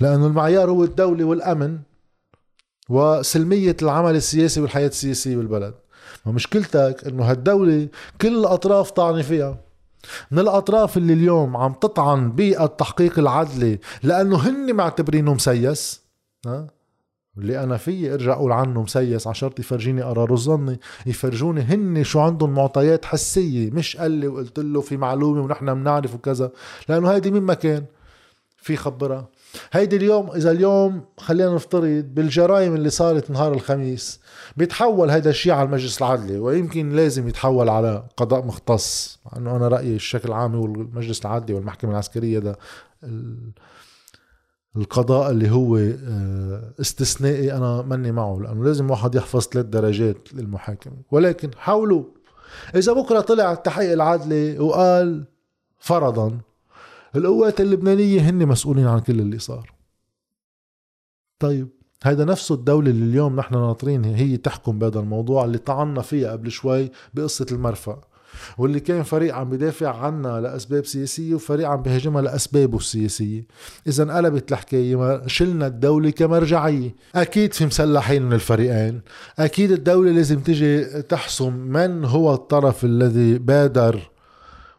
لأنه 0.00 0.26
المعيار 0.26 0.70
هو 0.70 0.84
الدولة 0.84 1.24
والأمن. 1.24 1.78
وسلمية 2.90 3.76
العمل 3.82 4.16
السياسي 4.16 4.60
والحياة 4.60 4.88
السياسية 4.88 5.36
بالبلد. 5.36 5.74
ومشكلتك 6.26 7.04
إنه 7.06 7.24
هالدولة 7.24 7.88
كل 8.20 8.38
الأطراف 8.38 8.90
طعني 8.90 9.22
فيها. 9.22 9.58
من 10.30 10.38
الأطراف 10.38 10.96
اللي 10.96 11.12
اليوم 11.12 11.56
عم 11.56 11.72
تطعن 11.72 12.32
بالتحقيق 12.32 13.18
العدلي 13.18 13.78
لأنه 14.02 14.36
هن 14.36 14.74
معتبرينه 14.74 15.34
مسيس. 15.34 16.00
ها؟ 16.46 16.66
اللي 17.38 17.64
أنا 17.64 17.76
فيي 17.76 18.14
أرجع 18.14 18.32
أقول 18.32 18.52
عنه 18.52 18.82
مسيس 18.82 19.26
عشرت 19.26 19.58
يفرجيني 19.58 20.02
قرار 20.02 20.32
الظني 20.32 20.80
يفرجوني 21.06 21.60
هن 21.60 22.04
شو 22.04 22.20
عندهم 22.20 22.54
معطيات 22.54 23.04
حسية. 23.04 23.70
مش 23.70 23.96
قال 23.96 24.10
لي 24.10 24.28
وقلت 24.28 24.58
له 24.58 24.80
في 24.80 24.96
معلومة 24.96 25.40
ونحن 25.40 25.74
بنعرف 25.74 26.14
وكذا. 26.14 26.50
لأنه 26.88 27.10
هيدي 27.10 27.30
مين 27.30 27.42
ما 27.42 27.54
كان؟ 27.54 27.84
في 28.56 28.76
خبرها 28.76 29.28
هيدي 29.72 29.96
اليوم 29.96 30.30
إذا 30.30 30.50
اليوم 30.50 31.04
خلينا 31.18 31.54
نفترض 31.54 32.04
بالجرائم 32.14 32.74
اللي 32.74 32.90
صارت 32.90 33.30
نهار 33.30 33.52
الخميس 33.54 34.20
بيتحول 34.56 35.10
هيدا 35.10 35.30
الشيء 35.30 35.52
على 35.52 35.66
المجلس 35.66 35.98
العدلي 35.98 36.38
ويمكن 36.38 36.90
لازم 36.90 37.28
يتحول 37.28 37.68
على 37.68 38.04
قضاء 38.16 38.44
مختص. 38.46 39.18
انه 39.36 39.56
أنا 39.56 39.68
رأيي 39.68 39.94
الشكل 39.96 40.28
العام 40.28 40.54
هو 40.54 40.64
المجلس 40.64 41.20
العدلي 41.26 41.54
والمحكمة 41.54 41.90
العسكرية 41.90 42.38
ده 42.38 42.58
القضاء 44.76 45.30
اللي 45.30 45.50
هو 45.50 45.76
آه، 45.76 46.72
استثنائي 46.80 47.52
أنا 47.52 47.82
ماني 47.82 48.12
معه 48.12 48.38
لأنه 48.42 48.64
لازم 48.64 48.90
واحد 48.90 49.14
يحفظ 49.14 49.40
ثلاث 49.40 49.66
درجات 49.66 50.34
للمحاكمة. 50.34 50.96
ولكن 51.10 51.50
حاولوا. 51.56 52.04
إذا 52.74 52.92
بكرة 52.92 53.20
طلع 53.20 53.52
التحقيق 53.52 53.92
العدلي 53.92 54.58
وقال 54.58 55.24
فرضا 55.78 56.38
القوات 57.16 57.60
اللبنانية 57.60 58.20
هن 58.20 58.46
مسؤولين 58.46 58.86
عن 58.86 59.00
كل 59.00 59.20
اللي 59.20 59.38
صار. 59.38 59.72
طيب 61.38 61.68
هيدا 62.02 62.24
نفسه 62.24 62.54
الدولة 62.54 62.90
اللي 62.90 63.04
اليوم 63.04 63.36
نحن 63.36 63.54
ناطرين 63.54 64.04
هي 64.04 64.36
تحكم 64.36 64.78
بهذا 64.78 65.00
الموضوع 65.00 65.44
اللي 65.44 65.58
طعنا 65.58 66.02
فيها 66.02 66.32
قبل 66.32 66.50
شوي 66.50 66.90
بقصة 67.14 67.46
المرفأ 67.52 68.00
واللي 68.58 68.80
كان 68.80 69.02
فريق 69.02 69.34
عم 69.34 69.50
بدافع 69.50 69.96
عنا 69.96 70.40
لأسباب 70.40 70.86
سياسية 70.86 71.34
وفريق 71.34 71.68
عم 71.68 71.82
بهاجمها 71.82 72.22
لأسبابه 72.22 72.76
السياسية. 72.76 73.46
إذا 73.86 74.02
انقلبت 74.02 74.52
الحكاية 74.52 75.26
شلنا 75.26 75.66
الدولة 75.66 76.10
كمرجعية. 76.10 76.94
أكيد 77.14 77.52
في 77.52 77.66
مسلحين 77.66 78.22
من 78.22 78.32
الفريقين. 78.32 79.00
أكيد 79.38 79.72
الدولة 79.72 80.10
لازم 80.10 80.40
تجي 80.40 80.84
تحسم 81.02 81.52
من 81.52 82.04
هو 82.04 82.34
الطرف 82.34 82.84
الذي 82.84 83.38
بادر 83.38 84.10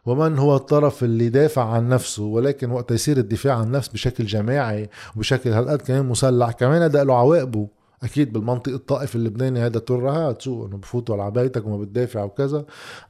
ومن 0.06 0.38
هو 0.38 0.56
الطرف 0.56 1.04
اللي 1.04 1.28
دافع 1.28 1.64
عن 1.64 1.88
نفسه 1.88 2.22
ولكن 2.22 2.70
وقت 2.70 2.90
يصير 2.90 3.16
الدفاع 3.16 3.54
عن 3.58 3.64
النفس 3.64 3.88
بشكل 3.88 4.26
جماعي 4.26 4.90
وبشكل 5.16 5.50
هالقد 5.50 5.82
كمان 5.82 6.06
مسلح 6.06 6.50
كمان 6.50 6.82
هذا 6.82 7.04
له 7.04 7.14
عواقبه 7.14 7.68
أكيد 8.02 8.32
بالمنطق 8.32 8.72
الطائفي 8.72 9.16
اللبناني 9.16 9.60
هذا 9.60 9.78
ترهات 9.78 10.42
شو 10.42 10.66
إنه 10.66 10.76
بفوتوا 10.76 11.22
على 11.22 11.30
بيتك 11.30 11.66
وما 11.66 11.76
بتدافع 11.76 12.22
وكذا. 12.22 12.64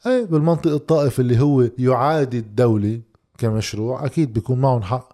أي 0.07 0.25
بالمنطق 0.25 0.71
الطائفي 0.71 1.19
اللي 1.19 1.41
هو 1.41 1.69
يعادي 1.79 2.39
الدولة 2.39 3.01
كمشروع 3.39 4.07
أكيد 4.07 4.33
بيكون 4.33 4.61
معهم 4.61 4.83
حق 4.83 5.13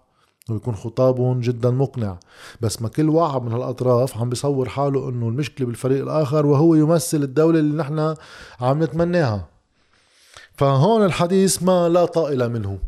ويكون 0.49 0.75
خطابهم 0.75 1.39
جدا 1.39 1.69
مقنع. 1.71 2.17
بس 2.61 2.81
ما 2.81 2.89
كل 2.89 3.09
واحد 3.09 3.41
من 3.41 3.51
هالأطراف 3.51 4.17
عم 4.17 4.29
بيصور 4.29 4.69
حاله 4.69 5.09
إنه 5.09 5.27
المشكلة 5.27 5.67
بالفريق 5.67 6.01
الآخر 6.03 6.45
وهو 6.45 6.75
يمثل 6.75 7.23
الدولة 7.23 7.59
اللي 7.59 7.77
نحن 7.77 8.15
عم 8.61 8.83
نتمناها. 8.83 9.58
فهون 10.59 11.05
الحديث 11.05 11.63
ما 11.63 11.89
لا 11.89 12.05
طائل 12.05 12.49
منه. 12.49 12.79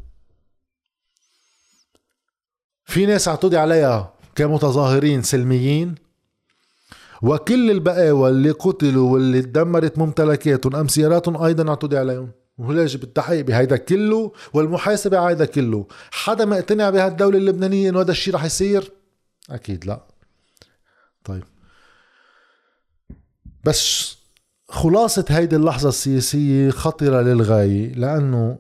في 2.86 3.06
ناس 3.06 3.28
اعتدي 3.28 3.58
عليها 3.58 4.14
كمتظاهرين 4.36 5.22
سلميين 5.22 5.96
وكل 7.22 7.72
البقاوى 7.72 8.30
اللي 8.30 8.52
قتلوا 8.52 9.14
واللي 9.14 9.42
تدمرت 9.42 9.98
ممتلكاتهم 9.98 10.76
ام 10.76 10.88
سياراتهم 10.88 11.44
أيضا 11.44 11.70
اعتدي 11.70 11.98
عليهم. 11.98 12.32
ويجب 12.58 13.04
التحقيق 13.04 13.46
بهيدا 13.46 13.78
كله 13.78 14.32
والمحاسبة 14.54 15.18
على 15.18 15.30
هيدا 15.30 15.46
كله. 15.46 15.88
حدا 16.12 16.46
مقتنع 16.46 16.90
بهالدولة 16.90 17.38
اللبنانية 17.38 17.90
إنه 17.90 18.02
هذا 18.02 18.12
الشيء 18.12 18.34
رح 18.34 18.44
يصير؟ 18.44 18.92
أكيد 19.50 19.86
لا. 19.86 20.08
طيب. 21.24 21.44
بس 23.64 24.21
خلاصة 24.72 25.26
هيدي 25.30 25.56
اللحظة 25.56 25.90
السياسية 25.90 26.70
خطرة 26.70 27.22
للغاية 27.22 27.94
لأنه 27.94 28.60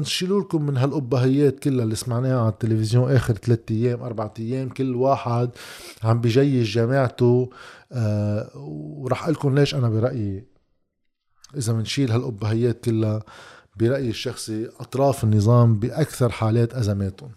نشيلوا 0.00 0.40
لكم 0.40 0.66
من 0.66 0.76
هالأبهيات 0.76 1.58
كلها 1.58 1.84
اللي 1.84 1.94
سمعناها 1.94 2.40
على 2.40 2.48
التلفزيون 2.48 3.12
آخر 3.12 3.34
ثلاثة 3.34 3.74
أيام 3.74 4.02
أربعة 4.02 4.34
أيام 4.38 4.68
كل 4.68 4.94
واحد 4.94 5.50
عم 6.04 6.20
بجيش 6.20 6.74
جماعته 6.74 7.50
آه 7.92 8.50
ورح 8.56 9.22
أقول 9.22 9.34
لكم 9.34 9.58
ليش 9.58 9.74
أنا 9.74 9.88
برأيي 9.88 10.44
إذا 11.56 11.72
بنشيل 11.72 12.10
هالأبهيات 12.10 12.84
كلها 12.84 13.22
برأيي 13.76 14.10
الشخصي 14.10 14.68
أطراف 14.80 15.24
النظام 15.24 15.78
بأكثر 15.78 16.28
حالات 16.28 16.74
أزماتهم. 16.74 17.30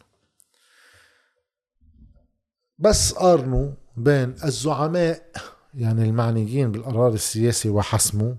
بس 2.79 3.13
قارنوا 3.13 3.71
بين 3.97 4.33
الزعماء 4.43 5.31
يعني 5.73 6.03
المعنيين 6.03 6.71
بالقرار 6.71 7.13
السياسي 7.13 7.69
وحسمه 7.69 8.35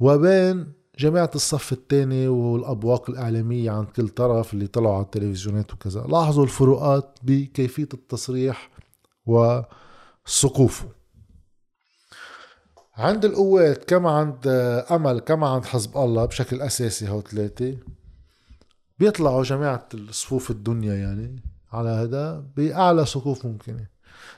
وبين 0.00 0.72
جماعة 0.98 1.30
الصف 1.34 1.72
الثاني 1.72 2.28
والأبواق 2.28 3.10
الإعلامية 3.10 3.70
عند 3.70 3.86
كل 3.86 4.08
طرف 4.08 4.54
اللي 4.54 4.66
طلعوا 4.66 4.94
على 4.94 5.04
التلفزيونات 5.04 5.72
وكذا. 5.72 6.00
لاحظوا 6.00 6.44
الفروقات 6.44 7.18
بكيفية 7.22 7.88
التصريح 7.94 8.70
وسقوفه. 9.26 10.88
عند 12.96 13.24
القوات 13.24 13.84
كما 13.84 14.10
عند 14.10 14.46
أمل 14.90 15.18
كما 15.18 15.48
عند 15.48 15.64
حزب 15.64 15.96
الله 15.96 16.24
بشكل 16.24 16.60
أساسي 16.62 17.08
هو 17.08 17.20
ثلاثة 17.20 17.76
بيطلعوا 18.98 19.42
جماعة 19.42 19.88
الصفوف 19.94 20.50
الدنيا 20.50 20.94
يعني 20.94 21.42
على 21.72 21.88
هذا 21.88 22.44
بأعلى 22.56 23.06
سقوف 23.06 23.46
ممكنة. 23.46 23.91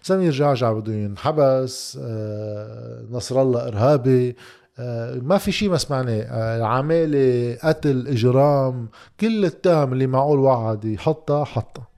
سمير 0.04 0.32
جعجع 0.32 0.72
بده 0.72 0.92
ينحبس 0.92 1.98
آه، 2.02 3.04
نصر 3.10 3.42
الله 3.42 3.68
إرهابي. 3.68 4.36
آه، 4.78 5.14
ما 5.14 5.38
في 5.38 5.52
شيء 5.52 5.70
ما 5.70 5.76
سمعناه 5.76 6.22
آه، 6.22 6.62
عمالة 6.62 7.58
قتل 7.62 8.08
إجرام. 8.08 8.88
كل 9.20 9.44
التهم 9.44 9.92
اللي 9.92 10.06
معقول 10.06 10.38
وعد 10.38 10.84
يحطها 10.84 11.44
حطها. 11.44 11.88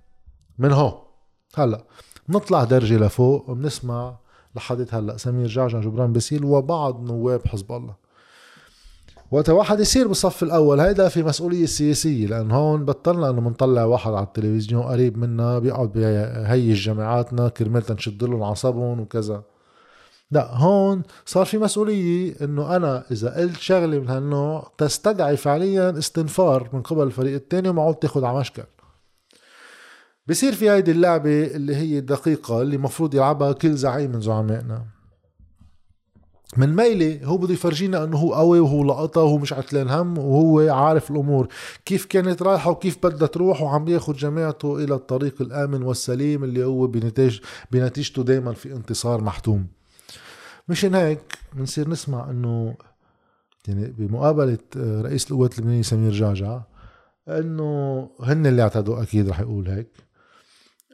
من 0.59 0.73
هون. 0.73 0.93
هلأ 1.55 1.85
نطلع 2.29 2.65
درجة 2.65 2.97
لفوق 2.97 3.51
وبنسمع 3.51 4.17
لحد 4.57 4.87
هلأ. 4.91 5.17
سمير 5.17 5.47
جعجع 5.47 5.81
جبران 5.81 6.13
باسيل 6.13 6.45
وبعض 6.45 7.03
نواب 7.03 7.49
حزب 7.49 7.73
الله. 7.73 7.95
وقت 9.31 9.51
واحد 9.51 9.81
يصير 9.81 10.09
بالصف 10.09 10.43
الأول. 10.43 10.81
هيدا 10.81 11.09
في 11.09 11.23
مسؤولية 11.23 11.67
سياسية 11.67 12.27
لأن 12.27 12.51
هون 12.51 12.85
بطلنا 12.85 13.31
إنه 13.31 13.41
بنطلع 13.41 13.85
واحد 13.85 14.13
على 14.13 14.27
التلفزيون 14.27 14.83
قريب 14.83 15.19
منا 15.19 15.59
بيقعد 15.59 15.93
بهيج 15.93 16.77
جماعاتنا 16.77 17.49
كرمال 17.49 17.83
تنشد 17.83 18.25
لهم 18.25 18.43
عصبهم 18.43 19.01
وكذا. 19.01 19.43
لا 20.31 20.57
هون 20.57 21.03
صار 21.25 21.47
في 21.47 21.59
مسؤولية 21.59 22.35
إنه 22.43 22.77
أنا 22.77 23.05
إذا 23.11 23.37
قلت 23.37 23.57
شغلة 23.57 23.99
من 23.99 24.09
هالنوع 24.09 24.73
تستدعي 24.79 25.37
فعليا 25.37 25.99
استنفار 25.99 26.71
من 26.73 26.83
قبل 26.83 27.03
الفريق 27.03 27.35
الثاني 27.35 27.69
وما 27.69 27.83
عود 27.83 27.95
تاخذ 27.95 28.25
على 28.25 28.39
مشكل 28.39 28.65
بصير 30.27 30.53
في 30.53 30.71
هيدي 30.71 30.91
اللعبة 30.91 31.47
اللي 31.47 31.77
هي 31.77 31.99
الدقيقة 31.99 32.63
اللي 32.63 32.79
مفروض 32.79 33.15
يلعبها 33.15 33.53
كل 33.53 33.75
زعيم 33.75 34.13
من 34.13 34.21
زعمائنا. 34.21 34.96
من 36.57 36.77
ميلة 36.77 37.25
هو 37.25 37.37
بده 37.37 37.53
يفرجينا 37.55 38.05
إنه 38.05 38.17
هو 38.17 38.35
قوي 38.35 38.61
وهو 38.61 38.85
لقطة 38.85 39.21
وهو 39.23 39.39
مش 39.39 39.53
عتلان 39.53 39.89
هم 39.89 40.19
وهو 40.19 40.75
عارف 40.75 41.11
الأمور. 41.11 41.49
كيف 41.85 42.05
كانت 42.05 42.43
رايحة 42.43 42.71
وكيف 42.71 43.07
بدها 43.07 43.29
تروح 43.29 43.63
وعم 43.63 43.89
ياخد 43.89 44.17
جماعته 44.17 44.85
إلى 44.85 44.95
الطريق 44.95 45.43
الآمن 45.43 45.83
والسليم 45.83 46.45
اللي 46.45 46.65
هو 46.65 46.87
بنتيج 46.87 47.41
بنتيجته 47.71 48.23
دايما 48.23 48.53
في 48.53 48.73
انتصار 48.73 49.21
محتوم. 49.21 49.67
مشان 50.69 50.95
هيك 50.95 51.39
بنصير 51.53 51.89
نسمع 51.89 52.31
إنه 52.31 52.75
يعني 53.69 53.95
بمقابلة 53.99 54.59
رئيس 54.77 55.31
القوات 55.31 55.55
اللبنانية 55.59 55.83
سمير 55.83 56.13
جعجع 56.13 56.61
إنه 57.29 58.11
هن 58.21 58.47
اللي 58.47 58.63
اعتدوا 58.63 59.03
أكيد 59.03 59.29
رح 59.29 59.41
يقول 59.41 59.69
هيك. 59.69 59.89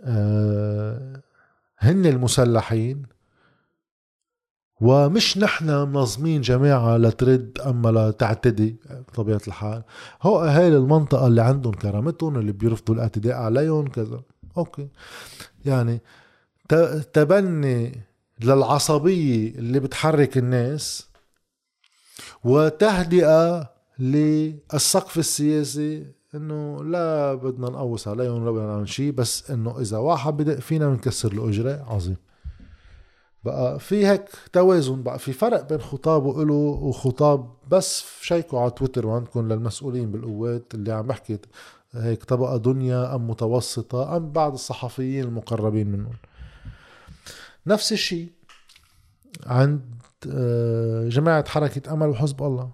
آه، 0.05 1.23
هن 1.79 2.07
المسلحين 2.07 3.03
ومش 4.83 5.39
نحن 5.39 5.67
منظمين 5.67 6.41
جماعة 6.41 6.97
لترد 6.97 7.59
أما 7.67 7.89
لتعتدي 7.89 8.77
بطبيعة 9.09 9.41
الحال. 9.49 9.83
هو 10.23 10.45
أهالي 10.45 10.77
المنطقة 10.77 11.27
اللي 11.27 11.43
عندهم 11.43 11.73
كرامتهم 11.73 12.39
اللي 12.39 12.53
بيرفضوا 12.53 12.95
الاعتداء 12.95 13.35
عليهم 13.35 13.89
كذا. 13.89 14.23
أوكي. 14.57 14.89
يعني 15.65 16.01
تبني 17.13 18.01
للعصبية 18.41 19.55
اللي 19.55 19.81
بتحرك 19.81 20.39
الناس 20.39 21.09
وتهدئة 22.45 23.71
للسقف 23.99 25.19
السياسي 25.19 26.07
إنه 26.35 26.85
لا 26.85 27.35
بدنا 27.35 27.71
نقوص 27.71 28.09
عليهم 28.09 28.43
ولا 28.43 28.51
بدنا 28.51 28.67
نعمل 28.67 28.89
شيء 28.89 29.13
بس 29.13 29.51
إنه 29.51 29.81
إذا 29.81 29.99
واحد 29.99 30.37
بدق 30.37 30.59
فينا 30.59 30.89
بنكسر 30.89 31.35
له 31.35 31.85
عظيم. 31.89 32.17
بقى 33.45 33.81
في 33.81 34.07
هيك 34.07 34.25
توازن 34.53 35.03
بقى 35.03 35.19
في 35.19 35.33
فرق 35.33 35.69
بين 35.69 35.81
خطابه 35.81 36.45
له 36.45 36.55
وخطاب 36.55 37.51
بس 37.71 38.05
شيكوا 38.21 38.61
على 38.61 38.71
تويتر 38.71 39.07
وعندكم 39.07 39.49
للمسؤولين 39.53 40.11
بالقوات 40.13 40.75
اللي 40.75 40.93
عم 40.93 41.07
بحكي 41.07 41.39
هيك 41.93 42.25
طبقة 42.25 42.57
دنيا 42.57 43.15
أم 43.15 43.31
متوسطة 43.31 44.17
أم 44.17 44.33
بعض 44.33 44.53
الصحفيين 44.53 45.25
المقربين 45.25 45.87
منهم. 45.87 46.15
نفس 47.67 47.93
الشيء 47.93 48.33
عند 49.47 49.95
آه، 50.31 51.09
جماعة 51.09 51.49
حركة 51.49 51.93
أمل 51.93 52.09
وحزب 52.09 52.43
الله. 52.43 52.71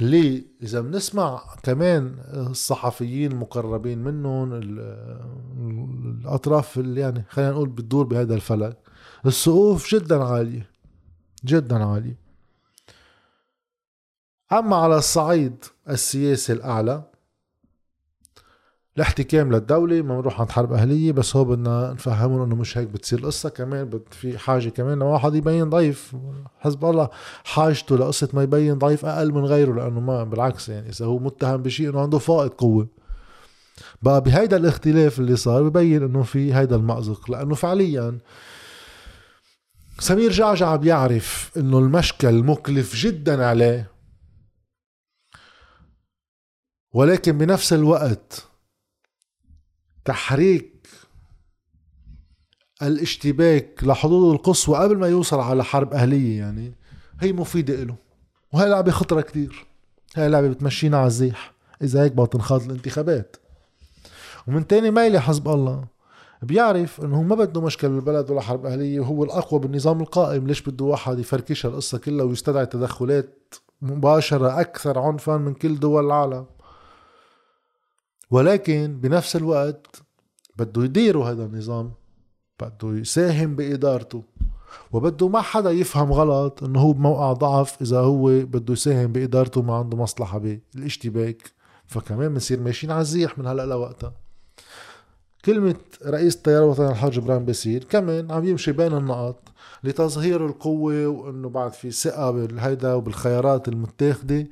ليه؟ 0.00 0.42
إذا 0.62 0.80
بنسمع 0.80 1.42
كمان 1.62 2.14
الصحفيين 2.28 3.32
المقربين 3.32 3.98
منهم 3.98 4.52
الأطراف 6.20 6.78
اللي 6.78 7.00
يعني 7.00 7.24
خلينا 7.28 7.50
نقول 7.50 7.68
بتدور 7.68 8.04
بهذا 8.04 8.34
الفلك. 8.34 8.76
السقوف 9.26 9.94
جدا 9.94 10.24
عالية 10.24 10.70
جدا 11.44 11.84
عالية. 11.84 12.18
أما 14.52 14.76
على 14.76 14.96
الصعيد 14.98 15.64
السياسي 15.88 16.52
الأعلى 16.52 17.02
الاحتكام 18.96 19.52
للدولة 19.52 20.02
ما 20.02 20.14
بنروح 20.20 20.40
عند 20.40 20.50
حرب 20.50 20.72
أهلية 20.72 21.12
بس 21.12 21.36
هو 21.36 21.44
بدنا 21.44 21.92
نفهمهم 21.92 22.42
إنه 22.42 22.54
مش 22.54 22.78
هيك 22.78 22.88
بتصير 22.88 23.18
القصة 23.18 23.48
كمان 23.48 24.00
في 24.10 24.38
حاجة 24.38 24.68
كمان 24.68 24.98
لواحد 24.98 25.34
يبين 25.34 25.70
ضعيف. 25.70 26.16
حزب 26.58 26.84
الله 26.84 27.08
حاجته 27.44 27.96
لقصة 27.96 28.28
ما 28.32 28.42
يبين 28.42 28.78
ضعيف 28.78 29.04
أقل 29.04 29.32
من 29.32 29.44
غيره 29.44 29.74
لأنه 29.74 30.00
ما 30.00 30.24
بالعكس 30.24 30.68
يعني 30.68 30.88
إذا 30.88 31.06
هو 31.06 31.18
متهم 31.18 31.62
بشيء 31.62 31.90
إنه 31.90 32.00
عنده 32.00 32.18
فائض 32.18 32.50
قوة. 32.50 32.88
بقى 34.02 34.20
بهيدا 34.20 34.56
الاختلاف 34.56 35.18
اللي 35.20 35.36
صار 35.36 35.68
ببين 35.68 36.02
إنه 36.02 36.22
في 36.22 36.54
هيدا 36.54 36.76
المأزق 36.76 37.30
لأنه 37.30 37.54
فعليا 37.54 38.18
سمير 39.98 40.30
جعجع 40.32 40.76
بيعرف 40.76 41.50
إنه 41.56 41.78
المشكل 41.78 42.42
مكلف 42.42 42.96
جدا 42.96 43.46
عليه 43.46 43.90
ولكن 46.94 47.38
بنفس 47.38 47.72
الوقت 47.72 48.46
تحريك 50.04 50.86
الاشتباك 52.82 53.84
لحدود 53.84 54.34
القصوى 54.34 54.78
قبل 54.78 54.98
ما 54.98 55.08
يوصل 55.08 55.40
على 55.40 55.64
حرب 55.64 55.92
أهلية 55.94 56.38
يعني 56.38 56.74
هي 57.20 57.32
مفيدة 57.32 57.74
له 57.84 57.96
وهي 58.52 58.68
لعبة 58.68 58.90
خطرة 58.90 59.20
كتير 59.20 59.66
هاي 60.16 60.28
لعبة 60.28 60.48
بتمشينا 60.48 60.96
على 60.98 61.06
الزيح 61.06 61.52
إذا 61.82 62.02
هيك 62.02 62.12
بدها 62.12 62.26
تنخاض 62.26 62.62
الانتخابات. 62.62 63.36
ومن 64.50 64.66
تاني 64.66 64.90
ميلة 64.90 65.18
حزب 65.18 65.48
الله. 65.48 65.84
بيعرف 66.42 67.00
إنه 67.04 67.22
ما 67.22 67.34
بده 67.34 67.60
مشكل 67.60 67.88
بالبلد 67.88 68.30
ولا 68.30 68.40
حرب 68.40 68.66
أهلية 68.66 69.00
وهو 69.00 69.24
الأقوى 69.24 69.60
بالنظام 69.60 70.00
القائم. 70.00 70.46
ليش 70.46 70.62
بده 70.62 70.84
واحد 70.84 71.18
يفركش 71.18 71.66
القصة 71.66 71.98
كلها 71.98 72.24
ويستدعي 72.24 72.66
تدخلات 72.66 73.54
مباشرة 73.82 74.60
أكثر 74.60 74.98
عنفا 74.98 75.36
من 75.36 75.54
كل 75.54 75.78
دول 75.78 76.06
العالم؟ 76.06 76.46
ولكن 78.30 79.00
بنفس 79.02 79.36
الوقت 79.36 80.02
بده 80.56 80.84
يديروا 80.84 81.30
هذا 81.30 81.44
النظام 81.44 81.92
بده 82.60 82.98
يساهم 82.98 83.56
بإدارته. 83.56 84.22
وبده 84.92 85.28
ما 85.28 85.40
حدا 85.40 85.70
يفهم 85.70 86.12
غلط 86.12 86.62
إنه 86.62 86.80
هو 86.80 86.92
بموقع 86.92 87.32
ضعف 87.32 87.82
إذا 87.82 88.00
هو 88.00 88.26
بده 88.26 88.72
يساهم 88.72 89.12
بإدارته 89.12 89.62
ما 89.62 89.74
عنده 89.74 89.96
مصلحة 89.96 90.38
بالاشتباك. 90.38 91.52
فكمان 91.86 92.28
بنصير 92.28 92.60
ماشيين 92.60 92.92
على 92.92 93.00
الزيح 93.00 93.38
من 93.38 93.46
هلأ 93.46 93.66
لوقتها. 93.66 94.29
كلمة 95.44 95.74
رئيس 96.06 96.36
التيار 96.36 96.62
الوطني 96.62 96.90
الحر 96.90 97.18
جبران 97.18 97.44
باسيل 97.44 97.84
كمان 97.90 98.30
عم 98.30 98.44
يمشي 98.44 98.72
بين 98.72 98.92
النقط 98.96 99.48
لتظهير 99.84 100.46
القوة 100.46 101.06
وإنه 101.06 101.48
بعد 101.48 101.72
في 101.72 101.90
ثقة 101.90 102.30
بالهيدا 102.30 102.94
وبالخيارات 102.94 103.68
المتاخدة. 103.68 104.46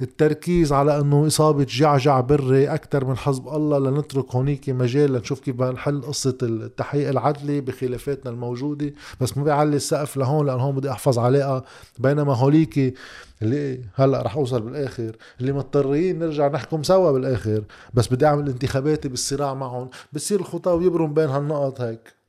التركيز 0.00 0.72
على 0.72 1.00
إنه 1.00 1.26
إصابة 1.26 1.66
جعجع 1.68 2.20
بري 2.20 2.68
أكثر 2.68 3.04
من 3.04 3.16
حزب 3.16 3.48
الله 3.48 3.78
لنترك 3.78 4.34
هونيك 4.34 4.68
مجال 4.68 5.12
لنشوف 5.12 5.40
كيف 5.40 5.62
نحل 5.62 6.02
قصة 6.02 6.38
التحقيق 6.42 7.08
العدلي 7.08 7.60
بخلافاتنا 7.60 8.30
الموجودة. 8.30 8.92
بس 9.20 9.38
ما 9.38 9.44
بيعلي 9.44 9.76
السقف 9.76 10.16
لهون 10.16 10.46
لأن 10.46 10.60
هون 10.60 10.74
بدي 10.74 10.90
أحفظ 10.90 11.18
علاقة 11.18 11.64
بينما 11.98 12.36
هوليك 12.36 12.94
اللي 13.42 13.80
هلأ 13.94 14.22
رح 14.22 14.36
أوصل 14.36 14.60
بالآخر. 14.60 15.16
اللي 15.40 15.52
مضطرين 15.52 16.18
نرجع 16.18 16.48
نحكم 16.48 16.82
سوا 16.82 17.12
بالآخر. 17.12 17.64
بس 17.94 18.08
بدي 18.08 18.26
أعمل 18.26 18.48
انتخاباتي 18.48 19.08
بالصراع 19.08 19.54
معهم. 19.54 19.88
بصير 20.12 20.40
الخطاب 20.40 20.82
يبرم 20.82 21.14
بين 21.14 21.28
هالنقط 21.28 21.80
هيك. 21.80 22.19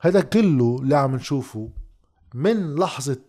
هذا 0.00 0.20
كله 0.20 0.78
اللي 0.82 0.96
عم 0.96 1.14
نشوفه 1.14 1.70
من 2.34 2.74
لحظة 2.74 3.20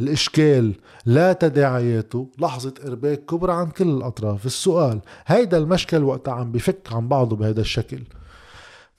الإشكال 0.00 0.74
لا 1.06 1.32
تداعياته 1.32 2.30
لحظة 2.38 2.74
إرباك 2.86 3.24
كبرى 3.24 3.52
عن 3.52 3.70
كل 3.70 3.88
الأطراف. 3.88 4.46
السؤال 4.46 5.00
هيدا 5.26 5.58
المشكل 5.58 6.02
وقتها 6.02 6.34
عم 6.34 6.52
بفك 6.52 6.92
عن 6.92 7.08
بعضه 7.08 7.36
بهذا 7.36 7.60
الشكل. 7.60 8.02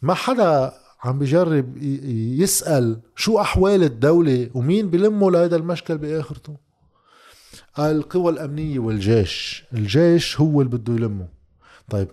ما 0.02 0.14
حدا 0.14 0.74
عم 1.04 1.20
بجرب 1.20 1.78
يسأل 2.38 3.02
شو 3.16 3.40
أحوال 3.42 3.84
الدولة 3.84 4.50
ومين 4.54 4.90
بلمه 4.90 5.32
لهذا 5.32 5.56
المشكل 5.56 5.98
بآخرته؟ 5.98 6.58
القوى 7.80 8.32
الأمنية 8.32 8.80
والجيش. 8.80 9.66
الجيش 9.74 10.40
هو 10.40 10.62
اللي 10.62 10.78
بده 10.78 10.94
يلمه. 10.94 11.28
طيب 11.90 12.08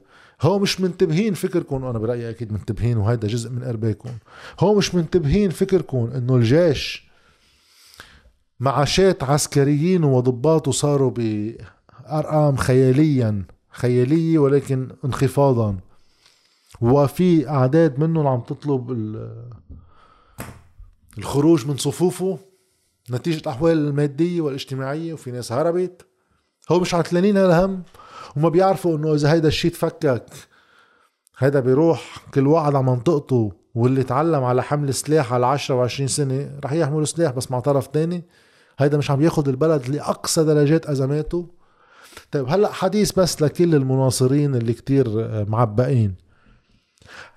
هو 0.44 0.58
مش 0.58 0.80
منتبهين 0.80 1.34
فكركم 1.34 1.84
أنا 1.84 1.98
برأيي 1.98 2.30
أكيد 2.30 2.52
منتبهين 2.52 2.96
وهذا 2.96 3.28
جزء 3.28 3.50
من 3.50 3.62
ارباكم 3.62 4.10
هو 4.60 4.74
مش 4.74 4.94
منتبهين 4.94 5.50
فكركم 5.50 6.10
إنه 6.14 6.36
الجيش 6.36 7.04
معاشات 8.60 9.22
عسكريين 9.22 10.04
وضباطه 10.04 10.70
صاروا 10.70 11.10
بأرقام 11.10 12.56
خياليا 12.56 13.44
خيالية 13.74 14.38
ولكن 14.38 14.88
انخفاضا. 15.04 15.76
وفي 16.80 17.48
أعداد 17.48 17.98
منهم 17.98 18.26
عم 18.26 18.40
تطلب 18.40 18.90
الخروج 21.18 21.66
من 21.66 21.76
صفوفه 21.76 22.38
نتيجة 23.10 23.40
الأحوال 23.40 23.78
المادية 23.78 24.40
والاجتماعية 24.40 25.12
وفي 25.12 25.30
ناس 25.30 25.52
هربت. 25.52 26.06
هو 26.70 26.80
مش 26.80 26.94
عتلانين 26.94 27.36
هالهم. 27.36 27.82
وما 28.36 28.48
بيعرفوا 28.48 28.96
إنه 28.96 29.14
إذا 29.14 29.32
هيدا 29.32 29.48
الشيء 29.48 29.70
تفكك 29.70 30.26
هيدا 31.38 31.60
بيروح 31.60 32.26
كل 32.34 32.46
واحد 32.46 32.74
على 32.74 32.84
منطقته 32.84 33.52
واللي 33.74 34.02
تعلم 34.02 34.44
على 34.44 34.62
حمل 34.62 34.94
سلاح 34.94 35.32
على 35.32 35.46
10 35.46 35.88
و20 35.88 36.04
سنة 36.04 36.50
رح 36.64 36.72
يحملوا 36.72 37.04
سلاح 37.04 37.32
بس 37.32 37.50
مع 37.50 37.60
طرف 37.60 37.86
تاني. 37.86 38.24
هيدا 38.78 38.98
مش 38.98 39.10
عم 39.10 39.22
ياخد 39.22 39.48
البلد 39.48 39.88
لأقصى 39.88 40.44
درجات 40.44 40.86
أزماته. 40.86 41.48
طيب 42.30 42.48
هلأ 42.48 42.72
حديث 42.72 43.12
بس 43.12 43.42
لكل 43.42 43.74
المناصرين 43.74 44.54
اللي 44.54 44.72
كتير 44.72 45.06
معبقين 45.48 46.14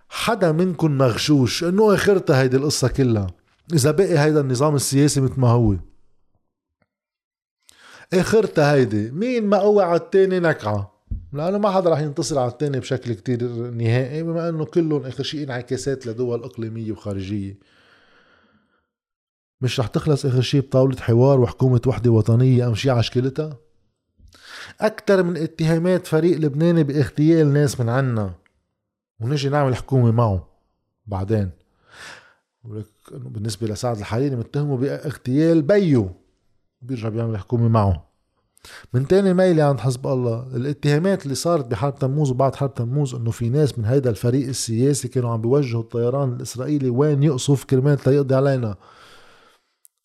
حدا 0.10 0.52
منكم 0.52 0.92
مغشوش 0.92 1.64
إنه 1.64 1.94
اخرتها 1.94 2.42
هيدي 2.42 2.58
القصة 2.58 2.88
كلها. 2.88 3.28
إذا 3.74 3.92
بقي 3.92 4.20
هيدا 4.20 4.40
النظام 4.42 4.76
السياسي 4.76 5.22
مثل 5.22 5.40
ما 5.40 5.50
هو 5.50 5.76
اخرتها 8.14 8.74
هيدي. 8.74 9.12
مين 9.12 9.50
مقوي 9.50 9.84
على 9.84 9.96
التاني 9.96 10.40
نكعة؟ 10.40 10.98
لأنه 11.34 11.58
ما 11.58 11.72
حدا 11.72 11.90
رح 11.90 12.00
ينتصر 12.00 12.40
على 12.40 12.52
التاني 12.52 12.80
بشكل 12.80 13.14
كتير 13.14 13.44
نهائي 13.72 14.24
بما 14.24 14.50
إنه 14.50 14.66
كلهم 14.66 15.06
اخر 15.06 15.24
شيء 15.24 15.44
انعكاسات 15.44 16.08
لدول 16.08 16.44
إقليمية 16.44 16.92
وخارجية. 16.92 17.58
مش 19.62 19.80
رح 19.80 19.88
تخلص 19.88 20.26
اخر 20.26 20.42
شيء 20.42 20.62
بطاولة 20.62 20.98
حوار 20.98 21.40
وحكومة 21.40 21.82
وحدة 21.88 22.12
وطنية 22.12 22.68
امشي 22.68 22.90
عشكلتها 22.90 23.58
أكثر 24.82 25.24
من 25.24 25.38
اتهامات 25.38 26.08
فريق 26.08 26.38
لبناني 26.38 26.84
باغتيال 26.84 27.54
ناس 27.54 27.80
من 27.80 27.90
عنا. 27.90 28.34
ونجي 29.20 29.50
نعمل 29.50 29.76
حكومة 29.76 30.12
معه 30.12 30.48
بعدين. 31.06 31.50
بالنسبة 33.12 33.68
لسعد 33.68 33.98
الحريري 33.98 34.36
متهمه 34.36 34.78
باغتيال 34.78 35.62
بيو. 35.62 36.12
بيرجع 36.82 37.10
بيعمل 37.10 37.38
حكومة 37.38 37.68
معه 37.68 38.08
من 38.94 39.08
تاني 39.08 39.34
ميلي 39.34 39.62
عند 39.62 39.80
حزب 39.80 40.08
الله 40.08 40.56
الاتهامات 40.56 41.24
اللي 41.24 41.36
صارت 41.36 41.68
بحرب 41.68 41.96
تموز 41.96 42.32
وبعد 42.32 42.56
حرب 42.56 42.74
تموز 42.74 43.16
إنه 43.16 43.32
في 43.32 43.50
ناس 43.50 43.80
من 43.80 43.86
هيدا 43.86 44.10
الفريق 44.10 44.48
السياسي 44.48 45.08
كانوا 45.08 45.30
عم 45.30 45.42
بيوجهوا 45.42 45.82
الطيران 45.82 46.34
الإسرائيلي 46.34 46.90
وين 46.90 47.24
يقصف 47.24 47.64
كرمال 47.64 47.98
تيقضي 47.98 48.36
علينا. 48.36 48.76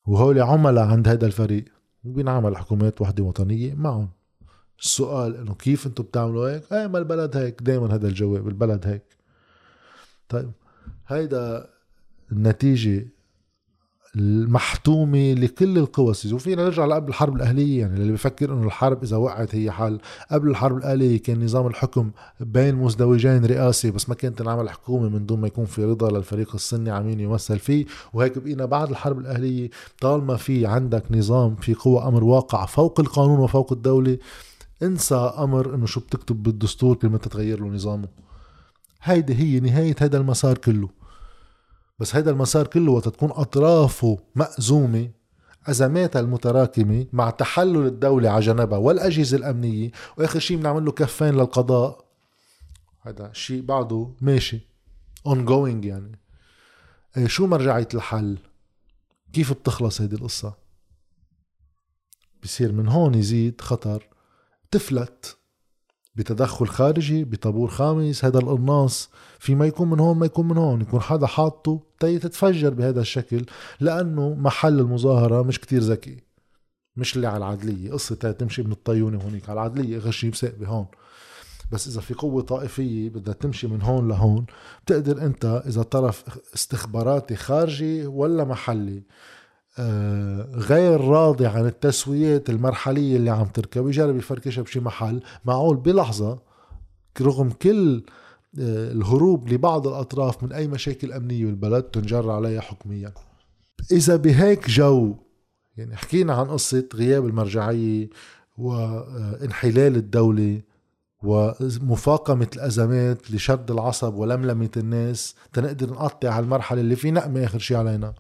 وهول 0.07 0.41
عملاء 0.41 0.85
عند 0.85 1.09
هيدا 1.09 1.27
الفريق 1.27 1.65
وبينعمل 2.05 2.57
حكومات 2.57 3.01
وحدة 3.01 3.25
وطنية 3.25 3.75
معهم. 3.75 4.11
السؤال 4.81 5.37
إنه 5.37 5.55
كيف 5.55 5.87
أنتم 5.87 6.05
بتعملوا 6.05 6.51
هيك؟ 6.51 6.73
إيه 6.73 6.87
ما 6.87 6.99
البلد 6.99 7.37
هيك 7.37 7.63
دائما 7.63 7.95
هذا 7.95 8.09
الجواب 8.09 8.49
البلد 8.49 8.87
هيك. 8.87 9.03
طيب 10.29 10.53
هيدا 11.07 11.69
النتيجة 12.33 13.07
المحتومة 14.17 15.33
لكل 15.33 15.79
القوى 15.79 16.11
السياسيه 16.11 16.37
وفينا 16.37 16.65
نرجع 16.65 16.85
لقبل 16.85 17.09
الحرب 17.09 17.37
الأهلية 17.37 17.81
يعني 17.81 17.97
اللي 17.97 18.13
بفكر 18.13 18.53
إنه 18.53 18.67
الحرب 18.67 19.03
إذا 19.03 19.17
وقعت 19.17 19.55
هي 19.55 19.71
حل. 19.71 20.01
قبل 20.31 20.51
الحرب 20.51 20.77
الأهلية 20.77 21.23
كان 21.23 21.45
نظام 21.45 21.67
الحكم 21.67 22.11
بين 22.41 22.75
مزدوجين 22.75 23.45
رئاسي 23.45 23.91
بس 23.91 24.09
ما 24.09 24.15
كانت 24.15 24.39
تنعمل 24.39 24.71
حكومة 24.71 25.09
من 25.09 25.27
دون 25.27 25.41
ما 25.41 25.47
يكون 25.47 25.65
في 25.65 25.85
رضا 25.85 26.11
للفريق 26.11 26.55
السني 26.55 26.91
عمين 26.91 27.21
يمثل 27.21 27.59
فيه. 27.59 27.87
وهيك 28.13 28.39
بقينا 28.39 28.65
بعد 28.65 28.91
الحرب 28.91 29.19
الأهلية 29.19 29.71
طالما 30.01 30.37
في 30.37 30.67
عندك 30.67 31.03
نظام 31.11 31.57
في 31.57 31.75
قوى 31.75 32.03
أمر 32.03 32.25
واقع 32.25 32.67
فوق 32.67 33.01
القانون 33.01 33.39
وفوق 33.39 33.73
الدولة 33.73 34.19
انسى 34.83 35.33
أمر 35.39 35.75
إنه 35.75 35.87
شو 35.87 36.01
بتكتب 36.01 36.43
بالدستور 36.43 36.97
كل 36.97 37.09
ما 37.09 37.19
تتغير 37.19 37.61
له 37.61 37.69
نظامه. 37.69 38.09
هيدي 39.03 39.35
هي 39.35 39.61
نهاية 39.61 39.97
هذا 40.01 40.19
المسار 40.19 40.59
كله. 40.59 41.02
بس 42.03 42.17
هيدا 42.17 42.31
المسار 42.31 42.67
كله 42.67 42.93
وقت 42.93 43.09
تكون 43.09 43.31
أطرافه 43.31 44.19
مأزومة 44.35 45.11
أزماتها 45.67 46.21
المتراكمة 46.21 47.07
مع 47.13 47.31
تحلل 47.31 47.87
الدولة 47.87 48.31
على 48.31 48.41
جنبها 48.41 48.79
والأجهزة 48.79 49.37
الأمنية 49.37 49.91
وآخر 50.19 50.39
شيء 50.39 50.57
بنعمل 50.57 50.85
له 50.85 50.93
كفين 50.93 51.35
للقضاء. 51.35 52.05
هذا 53.01 53.33
شيء 53.33 53.63
بعده 53.63 54.15
ماشي 54.21 54.61
ongoing 55.29 55.85
يعني. 55.85 56.19
إيه 57.17 57.27
شو 57.27 57.47
مرجعية 57.47 57.89
الحل؟ 57.95 58.39
كيف 59.33 59.53
بتخلص 59.53 60.01
هيدي 60.01 60.17
القصة؟ 60.17 60.55
بصير 62.43 62.73
من 62.73 62.89
هون 62.89 63.15
يزيد 63.15 63.61
خطر 63.61 64.09
تفلت. 64.71 65.37
بتدخل 66.15 66.67
خارجي 66.67 67.25
بطابور 67.25 67.69
خامس 67.69 68.25
هذا 68.25 68.39
القناص. 68.39 69.11
في 69.39 69.55
ما 69.55 69.67
يكون 69.67 69.91
من 69.91 70.01
هون 70.01 70.19
ما 70.19 70.27
يكون 70.27 70.49
من 70.49 70.57
هون. 70.57 70.81
يكون 70.81 71.01
حدا 71.01 71.27
حاطه 71.27 71.81
تي 72.01 72.19
تتفجر 72.19 72.75
بهذا 72.75 73.01
الشكل 73.01 73.45
لأنه 73.81 74.35
محل 74.35 74.81
المظاهرة 74.81 75.43
مش 75.43 75.61
كتير 75.61 75.81
ذكي. 75.81 76.17
مش 76.97 77.17
اللي 77.17 77.27
على 77.27 77.37
العدليه 77.37 77.93
قصة 77.93 78.15
تمشي 78.15 78.63
من 78.63 78.73
الطيونة 78.73 79.23
هونيك 79.23 79.49
على 79.49 79.61
العدليه 79.61 79.99
غشي 79.99 80.31
بساقبه 80.31 80.67
هون 80.67 80.87
بس 81.73 81.89
إذا 81.89 82.01
في 82.01 82.15
قوة 82.15 82.43
طائفية 82.43 83.11
بدها 83.11 83.35
تمشي 83.35 83.67
من 83.67 83.83
هون 83.83 84.09
لهون 84.09 84.47
بتقدر 84.85 85.23
أنت 85.23 85.63
إذا 85.67 85.83
طرف 85.83 86.25
استخباراتي 86.55 87.37
خارجي 87.37 88.07
ولا 88.07 88.45
محلي. 88.45 89.03
غير 90.55 91.01
راضي 91.01 91.47
عن 91.47 91.67
التسويات 91.67 92.51
المرحلية 92.51 93.17
اللي 93.17 93.31
عم 93.31 93.47
تركب 93.47 93.89
يجرب 93.89 94.17
يفركشها 94.17 94.63
بشي 94.63 94.81
محل. 94.81 95.23
معقول 95.45 95.77
بلحظة 95.77 96.39
رغم 97.21 97.51
كل 97.51 98.03
آه، 98.61 98.93
الهروب 98.93 99.49
لبعض 99.49 99.87
الأطراف 99.87 100.43
من 100.43 100.53
أي 100.53 100.69
مشاكل 100.69 101.13
أمنية 101.13 101.45
بالبلد 101.45 101.83
تنجر 101.83 102.31
عليها 102.31 102.61
حكميا. 102.61 103.13
إذا 103.93 104.17
بهيك 104.17 104.69
جو 104.71 105.15
يعني 105.77 105.97
حكينا 105.97 106.35
عن 106.35 106.47
قصة 106.47 106.89
غياب 106.95 107.27
المرجعية 107.27 108.09
وانحلال 108.59 109.97
الدولة 109.97 110.61
ومفاقمة 111.23 112.49
الأزمات 112.57 113.31
لشد 113.31 113.71
العصب 113.71 114.15
ولملمة 114.15 114.71
الناس 114.77 115.35
تنقدر 115.53 115.91
نقطع 115.91 116.31
على 116.31 116.45
المرحلة 116.45 116.81
اللي 116.81 116.97
في 116.97 117.11
نقمة 117.11 117.45
آخر 117.45 117.59
شي 117.59 117.77
علينا. 117.77 118.15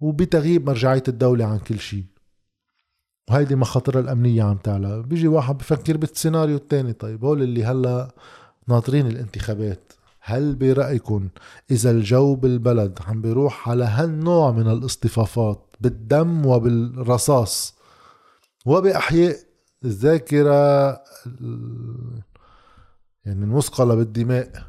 وبتغييب 0.00 0.66
مرجعية 0.70 1.02
الدولة 1.08 1.44
عن 1.44 1.58
كل 1.58 1.78
شيء. 1.78 2.04
وهيدي 3.30 3.56
مخاطرها 3.56 4.00
الأمنية 4.00 4.42
عم 4.42 4.56
تعلى 4.56 5.02
بيجي 5.02 5.28
واحد 5.28 5.58
بفكر 5.58 5.96
بالسيناريو 5.96 6.56
الثاني 6.56 6.92
طيب 6.92 7.24
هول 7.24 7.42
اللي 7.42 7.64
هلا 7.64 8.14
ناطرين 8.68 9.06
الانتخابات. 9.06 9.92
هل 10.20 10.54
برأيكم 10.54 11.28
إذا 11.70 11.90
الجو 11.90 12.34
بالبلد 12.34 12.98
عم 13.06 13.22
بيروح 13.22 13.68
على 13.68 13.84
هالنوع 13.84 14.50
من 14.52 14.70
الاصطفافات 14.70 15.76
بالدم 15.80 16.46
وبالرصاص 16.46 17.74
وبأحياء 18.66 19.36
الذاكرة 19.84 20.88
يعني 23.24 23.44
المثقلة 23.44 23.94
بالدماء؟ 23.94 24.67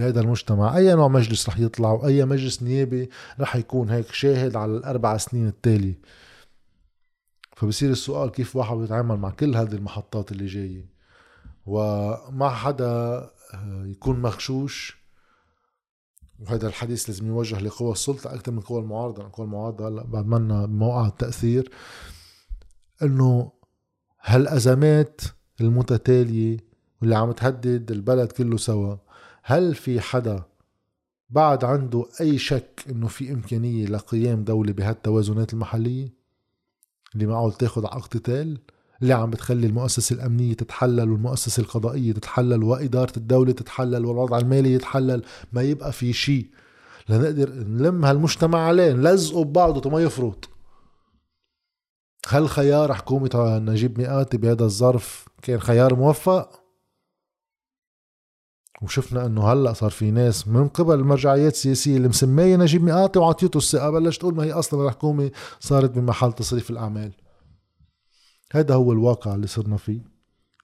بهذا 0.00 0.20
المجتمع. 0.20 0.76
أي 0.76 0.94
نوع 0.94 1.08
مجلس 1.08 1.48
رح 1.48 1.58
يطلع 1.58 1.92
وأي 1.92 2.24
مجلس 2.24 2.62
نيابي 2.62 3.10
رح 3.40 3.56
يكون 3.56 3.90
هيك 3.90 4.12
شاهد 4.12 4.56
على 4.56 4.76
الأربع 4.76 5.16
سنين 5.16 5.48
التالي 5.48 5.94
فبصير 7.56 7.90
السؤال 7.90 8.30
كيف 8.30 8.56
واحد 8.56 8.76
بيتعامل 8.76 9.16
مع 9.16 9.30
كل 9.30 9.56
هذه 9.56 9.74
المحطات 9.74 10.32
اللي 10.32 10.46
جاية؟ 10.46 10.90
ومع 11.66 12.54
حدا 12.54 12.86
آه، 13.54 13.84
يكون 13.86 14.22
مغشوش. 14.22 15.00
وهذا 16.38 16.68
الحديث 16.68 17.08
لازم 17.08 17.26
يوجه 17.26 17.60
لقوى 17.60 17.92
السلطة 17.92 18.34
أكثر 18.34 18.52
من 18.52 18.60
قوى 18.60 18.80
المعارضة. 18.80 19.30
قوى 19.32 19.46
المعارضة 19.46 19.88
هلا 19.88 20.04
بعد 20.04 20.26
منا 20.26 20.66
بموقع 20.66 21.06
التأثير 21.06 21.70
إنه 23.02 23.52
هالأزمات 24.22 25.20
المتتالية 25.60 26.56
واللي 27.00 27.16
عم 27.16 27.32
تهدد 27.32 27.90
البلد 27.90 28.32
كله 28.32 28.56
سوا 28.56 28.96
هل 29.42 29.74
في 29.74 30.00
حدا 30.00 30.42
بعد 31.30 31.64
عنده 31.64 32.06
أي 32.20 32.38
شك 32.38 32.84
إنه 32.90 33.08
في 33.08 33.32
إمكانية 33.32 33.86
لقيام 33.86 34.44
دولة 34.44 34.72
بهالتوازنات 34.72 35.52
المحلية؟ 35.52 36.12
اللي 37.14 37.26
معقول 37.26 37.52
تاخد 37.52 37.84
على 37.84 37.96
اقتتال؟ 37.96 38.58
اللي 39.02 39.12
عم 39.14 39.30
بتخلي 39.30 39.66
المؤسسة 39.66 40.14
الأمنية 40.14 40.54
تتحلل 40.54 41.10
والمؤسسة 41.10 41.60
القضائية 41.60 42.12
تتحلل 42.12 42.62
وإدارة 42.62 43.12
الدولة 43.16 43.52
تتحلل 43.52 44.04
والوضع 44.04 44.38
المالي 44.38 44.72
يتحلل؟ 44.72 45.22
ما 45.52 45.62
يبقى 45.62 45.92
في 45.92 46.12
شيء. 46.12 46.50
لنقدر 47.08 47.50
نلم 47.54 48.04
هالمجتمع 48.04 48.58
عليه 48.58 48.92
نلزقه 48.92 49.44
ببعضه 49.44 49.90
ما 49.90 50.00
يفرط. 50.00 50.48
هل 52.28 52.48
خيار 52.48 52.94
حكومة 52.94 53.58
نجيب 53.62 53.98
مئاتي 53.98 54.36
بهذا 54.36 54.64
الظرف 54.64 55.28
كان 55.42 55.60
خيار 55.60 55.94
موفق؟ 55.94 56.59
وشفنا 58.82 59.26
إنه 59.26 59.52
هلأ 59.52 59.72
صار 59.72 59.90
في 59.90 60.10
ناس 60.10 60.48
من 60.48 60.68
قبل 60.68 60.94
المرجعيات 60.94 61.52
السياسيه 61.52 61.96
اللي 61.96 62.08
مسمية 62.08 62.56
نجيب 62.56 62.82
مئاتي 62.82 63.18
وعطيته 63.18 63.58
الثقة 63.58 63.90
بلش 63.90 64.18
تقول 64.18 64.34
ما 64.34 64.44
هي 64.44 64.52
أصلا 64.52 64.84
الحكومة 64.84 65.30
صارت 65.60 65.90
بمحل 65.90 66.32
تصريف 66.32 66.70
الأعمال. 66.70 67.12
هذا 68.52 68.74
هو 68.74 68.92
الواقع 68.92 69.34
اللي 69.34 69.46
صرنا 69.46 69.76
فيه 69.76 70.00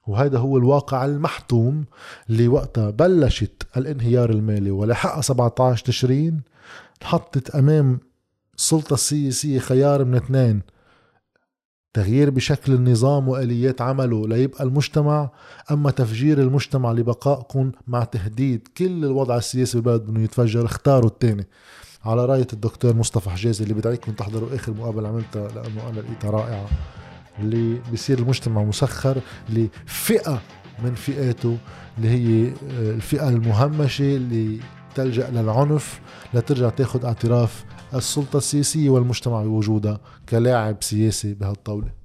وهذا 0.07 0.37
هو 0.37 0.57
الواقع 0.57 1.05
المحتوم 1.05 1.85
اللي 2.29 2.47
وقتها 2.47 2.89
بلشت 2.89 3.63
الانهيار 3.77 4.29
المالي. 4.29 4.71
ولحقها 4.71 5.21
17 5.21 5.85
تشرين 5.85 6.41
انحطت 7.01 7.49
أمام 7.49 7.99
السلطة 8.57 8.93
السياسية 8.93 9.59
خيار 9.59 10.05
من 10.05 10.15
اثنين 10.15 10.61
تغيير 11.97 12.29
بشكل 12.29 12.73
النظام 12.73 13.27
وآليات 13.27 13.81
عمله 13.81 14.27
ليبقى 14.27 14.63
المجتمع 14.63 15.29
أما 15.71 15.91
تفجير 15.91 16.41
المجتمع 16.41 16.91
لبقائكم 16.91 17.71
مع 17.87 18.03
تهديد 18.03 18.67
كل 18.77 19.05
الوضع 19.05 19.37
السياسي 19.37 19.81
بالبلد 19.81 20.09
إنه 20.09 20.23
يتفجر 20.23 20.65
اختاروا 20.65 21.09
الثاني. 21.09 21.47
على 22.05 22.25
راية 22.25 22.47
الدكتور 22.53 22.95
مصطفى 22.95 23.29
حجازي 23.29 23.63
اللي 23.63 23.73
بدعيكم 23.73 24.11
تحضروا 24.11 24.55
آخر 24.55 24.73
مقابلة 24.73 25.07
عملتها 25.07 25.47
لأنه 25.47 25.89
أنا 25.89 25.99
لقيتها 25.99 26.29
رائعة 26.31 26.67
اللي 27.39 27.81
بيصير 27.91 28.19
المجتمع 28.19 28.63
مسخر 28.63 29.17
لفئة 29.49 30.41
من 30.83 30.95
فئاته 30.95 31.57
اللي 31.97 32.09
هي 32.09 32.47
آه، 32.47 32.91
الفئة 32.91 33.29
المهمشة 33.29 34.15
اللي 34.15 34.59
تلجأ 34.95 35.29
للعنف 35.29 35.99
لترجع 36.33 36.69
تاخذ 36.69 37.05
اعتراف 37.05 37.65
السلطة 37.93 38.37
السياسية 38.37 38.89
والمجتمع 38.89 39.43
بوجودها 39.43 39.99
كلاعب 40.29 40.77
سياسي 40.83 41.33
بهالطاولة. 41.33 41.96